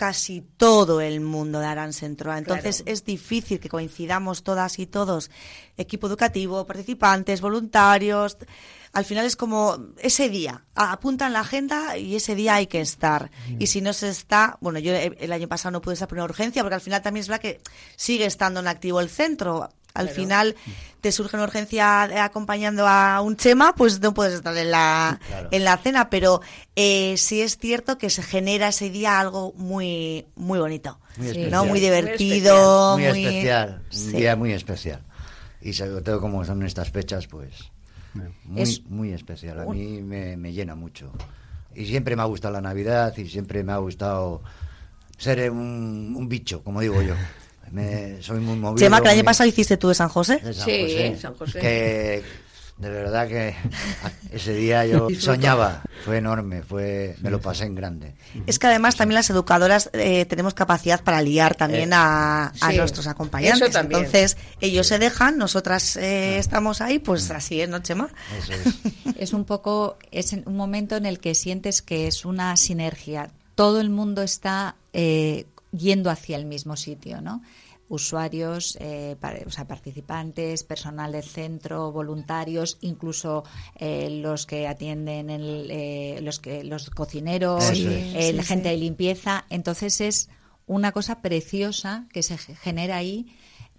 casi 0.00 0.40
todo 0.56 1.02
el 1.02 1.20
mundo 1.20 1.60
de 1.60 1.66
Arán 1.66 1.92
Centroa. 1.92 2.38
Entonces 2.38 2.76
Claro. 2.78 2.92
es 2.92 3.04
difícil 3.04 3.60
que 3.60 3.68
coincidamos 3.68 4.42
todas 4.42 4.78
y 4.78 4.86
todos, 4.86 5.30
equipo 5.76 6.06
educativo, 6.06 6.64
participantes, 6.64 7.42
voluntarios. 7.42 8.38
Al 8.94 9.04
final 9.04 9.26
es 9.26 9.36
como 9.36 9.76
ese 9.98 10.30
día, 10.30 10.64
apuntan 10.74 11.34
la 11.34 11.40
agenda 11.40 11.98
y 11.98 12.16
ese 12.16 12.34
día 12.34 12.54
hay 12.54 12.66
que 12.66 12.80
estar. 12.80 13.30
Y 13.58 13.66
si 13.66 13.82
no 13.82 13.92
se 13.92 14.08
está, 14.08 14.56
bueno, 14.62 14.78
yo 14.78 14.94
el 14.94 15.18
el 15.20 15.32
año 15.32 15.48
pasado 15.48 15.72
no 15.72 15.82
pude 15.82 15.92
estar 15.92 16.08
por 16.08 16.16
una 16.16 16.24
urgencia 16.24 16.62
porque 16.62 16.76
al 16.76 16.80
final 16.80 17.02
también 17.02 17.20
es 17.20 17.28
verdad 17.28 17.42
que 17.42 17.60
sigue 17.96 18.24
estando 18.24 18.60
en 18.60 18.68
activo 18.68 19.00
el 19.00 19.10
centro. 19.10 19.68
Al 19.94 20.06
Claro. 20.06 20.20
final 20.20 20.56
te 21.00 21.12
surge 21.12 21.36
una 21.36 21.44
urgencia 21.44 22.06
de- 22.08 22.18
acompañando 22.18 22.86
a 22.86 23.20
un 23.22 23.36
chema, 23.36 23.74
pues 23.74 24.00
no 24.00 24.14
puedes 24.14 24.34
estar 24.34 24.56
en 24.56 24.70
la, 24.70 25.18
Claro. 25.26 25.48
en 25.50 25.64
la 25.64 25.76
cena, 25.78 26.10
pero 26.10 26.40
eh, 26.76 27.14
sí 27.16 27.40
es 27.40 27.56
cierto 27.58 27.98
que 27.98 28.10
se 28.10 28.22
genera 28.22 28.68
ese 28.68 28.90
día 28.90 29.18
algo 29.18 29.52
muy 29.56 30.26
muy 30.36 30.58
bonito, 30.58 30.98
Muy 31.16 31.32
Sí. 31.34 31.46
¿no? 31.50 31.60
Muy 31.62 31.70
Muy 31.70 31.80
divertido, 31.80 32.94
Muy 32.98 33.04
especial, 33.06 33.82
un 33.86 33.92
sí. 33.92 34.12
día 34.12 34.36
muy 34.36 34.52
especial. 34.52 35.02
Y 35.62 35.72
sobre 35.72 36.00
todo 36.02 36.20
como 36.20 36.44
son 36.44 36.62
estas 36.64 36.90
fechas, 36.90 37.26
pues 37.26 37.50
muy, 38.44 38.62
Es- 38.62 38.82
muy 38.86 39.12
especial. 39.12 39.60
A 39.60 39.64
mí 39.66 40.00
me, 40.02 40.36
me 40.36 40.52
llena 40.52 40.74
mucho. 40.74 41.12
Y 41.74 41.86
siempre 41.86 42.16
me 42.16 42.22
ha 42.22 42.26
gustado 42.26 42.52
la 42.54 42.60
Navidad 42.60 43.16
y 43.16 43.28
siempre 43.28 43.62
me 43.64 43.72
ha 43.72 43.76
gustado 43.78 44.42
ser 45.18 45.50
un, 45.50 46.14
un 46.16 46.28
bicho, 46.28 46.62
como 46.64 46.80
digo 46.80 47.00
yo. 47.02 47.14
Me- 47.70 48.20
soy 48.22 48.40
muy 48.40 48.56
movido. 48.56 48.84
Chema, 48.84 49.00
que 49.00 49.08
el 49.08 49.14
año 49.14 49.24
pasado 49.24 49.48
hiciste 49.48 49.76
tú 49.76 49.88
de 49.88 49.94
San 49.94 50.08
José. 50.08 50.38
de 50.38 50.52
San 50.54 50.64
Sí, 50.64 50.82
José, 50.82 51.16
San 51.20 51.34
José. 51.34 51.60
Que 51.60 52.22
de 52.78 52.88
verdad 52.88 53.28
que 53.28 53.54
ese 54.32 54.54
día 54.54 54.86
yo 54.86 55.08
soñaba. 55.20 55.82
Fue 56.04 56.16
enorme, 56.16 56.62
fue 56.62 57.14
me 57.20 57.30
lo 57.30 57.40
pasé 57.40 57.64
en 57.66 57.74
grande. 57.74 58.14
Es 58.46 58.58
que 58.58 58.66
además 58.66 58.96
también 58.96 59.16
las 59.16 59.28
educadoras 59.30 59.90
eh, 59.92 60.24
tenemos 60.24 60.54
capacidad 60.54 61.04
para 61.04 61.20
liar 61.22 61.54
también 61.54 61.92
Eh, 61.92 61.96
a, 61.96 62.46
a 62.60 62.70
sí, 62.70 62.76
nuestros 62.78 63.06
acompañantes. 63.06 63.60
eso 63.68 63.70
también. 63.70 64.00
Entonces, 64.06 64.36
ellos 64.60 64.86
se 64.86 64.98
dejan, 64.98 65.36
nosotras 65.38 65.96
eh, 65.96 66.38
estamos 66.38 66.80
ahí, 66.80 66.98
pues 66.98 67.30
así 67.30 67.60
es, 67.60 67.68
¿no, 67.68 67.80
Chema? 67.80 68.08
Eso 68.36 68.52
es. 68.54 69.16
Es 69.20 69.32
un 69.34 69.44
poco, 69.44 69.98
es 70.10 70.32
un 70.32 70.56
momento 70.56 70.96
en 70.96 71.04
el 71.04 71.20
que 71.20 71.34
sientes 71.34 71.82
que 71.82 72.06
es 72.06 72.24
una 72.24 72.56
sinergia. 72.56 73.30
Todo 73.54 73.78
el 73.82 73.90
mundo 73.90 74.22
está 74.22 74.76
eh, 74.94 75.44
yendo 75.72 76.10
hacia 76.10 76.36
el 76.36 76.44
mismo 76.46 76.76
sitio, 76.76 77.20
¿no? 77.20 77.42
Usuarios, 77.88 78.78
eh, 78.80 79.16
o 79.46 79.50
sea, 79.50 79.66
participantes, 79.66 80.62
personal 80.62 81.10
del 81.12 81.24
centro, 81.24 81.90
voluntarios, 81.90 82.78
incluso 82.82 83.42
eh, 83.76 84.08
los 84.22 84.46
que 84.46 84.68
atienden, 84.68 85.28
el, 85.28 85.68
eh, 85.70 86.20
los 86.22 86.38
que 86.38 86.62
los 86.62 86.88
cocineros, 86.90 87.68
eh, 87.70 88.28
Sí, 88.30 88.32
la 88.32 88.44
gente 88.44 88.68
sí. 88.68 88.74
de 88.74 88.76
limpieza. 88.76 89.44
Entonces 89.50 90.00
es 90.00 90.28
una 90.66 90.92
cosa 90.92 91.20
preciosa 91.20 92.06
que 92.12 92.22
se 92.22 92.38
ge- 92.38 92.54
genera 92.54 92.96
ahí 92.96 93.26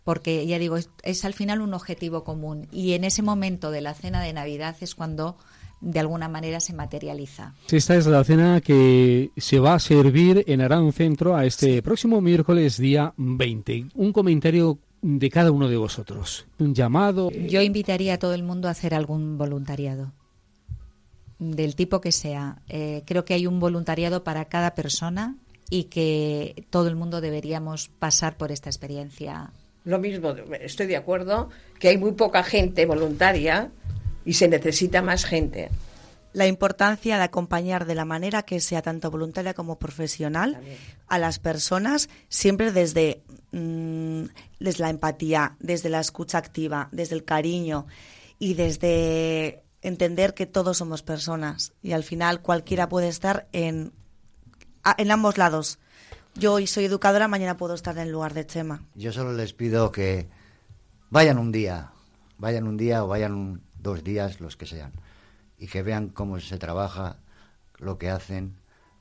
porque 0.04 0.46
ya 0.46 0.60
digo, 0.60 0.76
es, 0.78 0.90
es 1.04 1.24
al 1.24 1.34
final 1.34 1.62
un 1.62 1.74
objetivo 1.74 2.24
común 2.26 2.68
y 2.72 2.94
en 2.94 3.06
ese 3.06 3.22
momento 3.22 3.72
de 3.72 3.80
la 3.82 3.94
cena 3.94 4.22
de 4.22 4.34
Navidad 4.34 4.76
es 4.82 4.94
cuando 4.96 5.38
de 5.82 6.00
alguna 6.00 6.30
manera 6.30 6.60
se 6.60 6.74
materializa. 6.74 7.54
Esta 7.70 7.96
es 7.96 8.06
la 8.06 8.24
cena 8.24 8.62
que 8.62 9.32
se 9.36 9.60
va 9.60 9.74
a 9.74 9.80
servir 9.80 10.44
en 10.48 10.62
Arán 10.62 10.94
Centro 10.94 11.36
a 11.36 11.46
este 11.46 11.82
próximo 11.82 12.22
miércoles 12.22 12.78
día 12.78 13.14
20. 13.18 13.88
Un 13.96 14.14
comentario 14.14 14.80
de 15.02 15.30
cada 15.30 15.52
uno 15.52 15.68
de 15.68 15.78
vosotros. 15.78 16.46
Un 16.60 16.76
llamado. 16.76 17.32
Yo 17.32 17.62
invitaría 17.62 18.14
a 18.14 18.20
todo 18.20 18.34
el 18.34 18.44
mundo 18.44 18.68
a 18.68 18.72
hacer 18.72 18.94
algún 18.94 19.38
voluntariado, 19.38 20.14
del 21.40 21.76
tipo 21.76 22.00
que 22.00 22.12
sea. 22.12 22.62
Eh, 22.70 23.02
creo 23.06 23.26
que 23.26 23.34
hay 23.34 23.48
un 23.48 23.60
voluntariado 23.60 24.24
para 24.24 24.46
cada 24.46 24.76
persona 24.76 25.36
y 25.70 25.86
que 25.86 26.66
todo 26.70 26.88
el 26.88 26.96
mundo 26.96 27.22
deberíamos 27.22 27.90
pasar 27.90 28.38
por 28.38 28.52
esta 28.52 28.70
experiencia. 28.70 29.52
Lo 29.84 29.98
mismo, 29.98 30.36
estoy 30.60 30.86
de 30.86 30.98
acuerdo, 30.98 31.50
que 31.80 31.88
hay 31.88 31.98
muy 31.98 32.12
poca 32.12 32.44
gente 32.44 32.86
voluntaria 32.86 33.72
y 34.26 34.34
se 34.34 34.48
necesita 34.48 35.02
más 35.02 35.26
gente. 35.26 35.70
La 36.34 36.48
importancia 36.48 37.18
de 37.18 37.24
acompañar 37.24 37.86
de 37.86 37.96
la 37.96 38.06
manera 38.06 38.44
que 38.44 38.62
sea 38.62 38.82
tanto 38.82 39.12
voluntaria 39.12 39.54
como 39.54 39.78
profesional 39.78 40.54
También. 40.54 40.78
a 41.08 41.20
las 41.20 41.40
personas, 41.40 42.10
siempre 42.30 42.72
desde, 42.72 43.22
mm, 43.52 44.24
desde 44.60 44.80
la 44.84 44.90
empatía, 44.90 45.58
desde 45.60 45.90
la 45.90 46.00
escucha 46.00 46.38
activa, 46.38 46.88
desde 46.94 47.16
el 47.16 47.26
cariño 47.26 47.86
y 48.40 48.54
desde 48.54 49.64
entender 49.82 50.34
que 50.34 50.46
todos 50.46 50.78
somos 50.78 51.02
personas 51.04 51.74
y 51.82 51.92
al 51.92 52.04
final 52.04 52.42
cualquiera 52.42 52.88
puede 52.88 53.10
estar 53.10 53.48
en, 53.52 53.92
a- 54.84 54.96
en 54.98 55.12
ambos 55.12 55.38
lados. 55.38 55.80
Yo 56.36 56.54
hoy 56.54 56.66
soy 56.66 56.86
educadora, 56.86 57.28
mañana 57.28 57.58
puedo 57.58 57.74
estar 57.74 57.98
en 57.98 58.04
el 58.04 58.12
lugar 58.12 58.34
de 58.34 58.46
Chema. 58.46 58.84
Yo 58.96 59.12
solo 59.12 59.34
les 59.34 59.52
pido 59.52 59.92
que 59.92 60.30
vayan 61.10 61.38
un 61.38 61.52
día, 61.52 61.92
vayan 62.38 62.68
un 62.68 62.78
día 62.78 63.04
o 63.04 63.08
vayan 63.08 63.34
un- 63.34 63.62
dos 63.82 64.04
días, 64.04 64.40
los 64.40 64.58
que 64.58 64.66
sean, 64.66 64.92
y 65.58 65.68
que 65.68 65.82
vean 65.84 66.10
cómo 66.10 66.40
se 66.40 66.58
trabaja, 66.58 67.18
lo 67.78 67.98
que 67.98 68.10
hacen, 68.10 68.56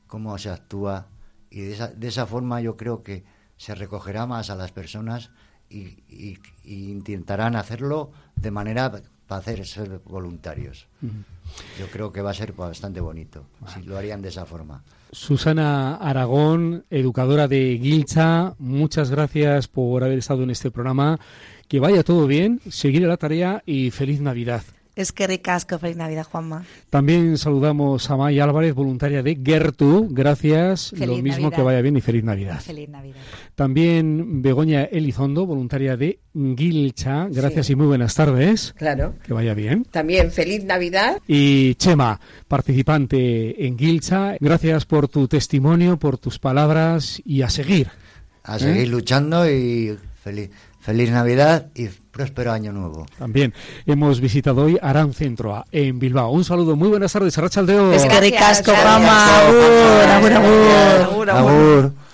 cómo 0.07 0.37
se 0.39 0.51
actúa, 0.51 1.07
y 1.51 1.61
de 1.63 1.73
esa, 1.73 1.89
de 1.89 2.09
esa 2.09 2.27
forma 2.27 2.61
yo 2.61 2.77
creo 2.77 3.03
que 3.03 3.25
se 3.57 3.75
recogerá 3.75 4.27
más 4.27 4.51
a 4.51 4.55
las 4.57 4.73
personas 4.73 5.31
y, 5.69 6.03
y- 6.09 6.39
y 6.65 6.91
intentarán 6.91 7.57
hacerlo 7.57 8.11
de 8.37 8.51
manera 8.51 8.91
para 9.27 9.41
hacer 9.41 9.67
ser 9.67 10.01
voluntarios. 10.05 10.87
Yo 11.79 11.87
creo 11.91 12.13
que 12.13 12.23
va 12.23 12.31
a 12.31 12.35
ser 12.35 12.53
bastante 12.53 13.01
bonito 13.01 13.47
si 13.75 13.83
lo 13.83 13.97
harían 13.99 14.23
de 14.23 14.29
esa 14.29 14.47
forma. 14.47 14.83
Susana 15.13 15.97
Aragón, 15.97 16.85
educadora 16.91 17.49
de 17.49 17.79
Guilcha, 17.79 18.55
muchas 18.59 19.11
gracias 19.11 19.69
por 19.69 20.05
haber 20.05 20.19
estado 20.19 20.43
en 20.45 20.51
este 20.51 20.71
programa. 20.71 21.19
Que 21.69 21.81
vaya 21.81 22.03
todo 22.03 22.27
bien, 22.27 22.61
seguir 22.69 23.03
la 23.03 23.17
tarea 23.17 23.63
y 23.67 23.91
feliz 23.91 24.21
Navidad. 24.21 24.63
Es 25.01 25.13
que 25.13 25.27
ricasco, 25.27 25.79
feliz 25.79 25.97
Navidad, 25.97 26.27
Juanma. 26.31 26.63
También 26.91 27.39
saludamos 27.39 28.11
a 28.11 28.19
May 28.19 28.39
Álvarez, 28.39 28.75
voluntaria 28.75 29.23
de 29.23 29.41
Gertu. 29.43 30.07
Gracias. 30.11 30.91
Feliz 30.91 31.07
Lo 31.07 31.15
mismo 31.23 31.45
Navidad. 31.45 31.57
que 31.57 31.63
vaya 31.63 31.81
bien 31.81 31.97
y 31.97 32.03
feliz 32.03 32.23
Navidad. 32.23 32.61
Feliz 32.61 32.87
Navidad. 32.87 33.17
También 33.55 34.43
Begoña 34.43 34.83
Elizondo, 34.85 35.47
voluntaria 35.47 35.97
de 35.97 36.19
Gilcha. 36.35 37.29
Gracias 37.31 37.71
y 37.71 37.77
muy 37.77 37.87
buenas 37.87 38.15
tardes. 38.15 38.75
Claro. 38.77 39.15
Que 39.25 39.33
vaya 39.33 39.55
bien. 39.55 39.87
También 39.91 40.31
feliz 40.31 40.65
Navidad. 40.65 41.17
Y 41.27 41.77
Chema, 41.77 42.21
participante 42.47 43.67
en 43.67 43.79
Gilcha, 43.79 44.37
gracias 44.39 44.85
por 44.85 45.09
tu 45.09 45.29
testimonio, 45.29 45.99
por 45.99 46.19
tus 46.19 46.39
palabras 46.39 47.23
y 47.25 47.41
a 47.41 47.49
seguir. 47.49 47.89
A 48.43 48.59
seguir 48.59 48.89
luchando 48.89 49.49
y 49.51 49.97
feliz, 50.23 50.51
feliz 50.81 51.11
Navidad 51.11 51.67
y 51.75 51.89
próspero 51.89 52.53
año 52.53 52.73
nuevo. 52.73 53.07
También 53.19 53.55
hemos 53.87 54.21
visitado 54.21 54.65
hoy 54.65 54.79
Arán 54.81 55.13
Centro 55.15 55.65
en 55.71 55.99
Bilbao. 55.99 56.31
Un 56.31 56.45
saludo, 56.45 56.77
muy 56.77 56.89
buenas 56.89 57.13
tardes, 57.13 57.37
Arrachaldeo. 57.39 57.93
Es 57.93 58.05
que 58.05 58.21
ricasco, 58.21 58.73
gracias. 58.73 58.83
Juanma. 58.83 59.39
Agur, 59.39 60.11
agur, 60.11 60.33
agur. 60.33 60.51
Agur, 61.03 61.31
agur. 61.31 61.51
Agur. 61.51 62.10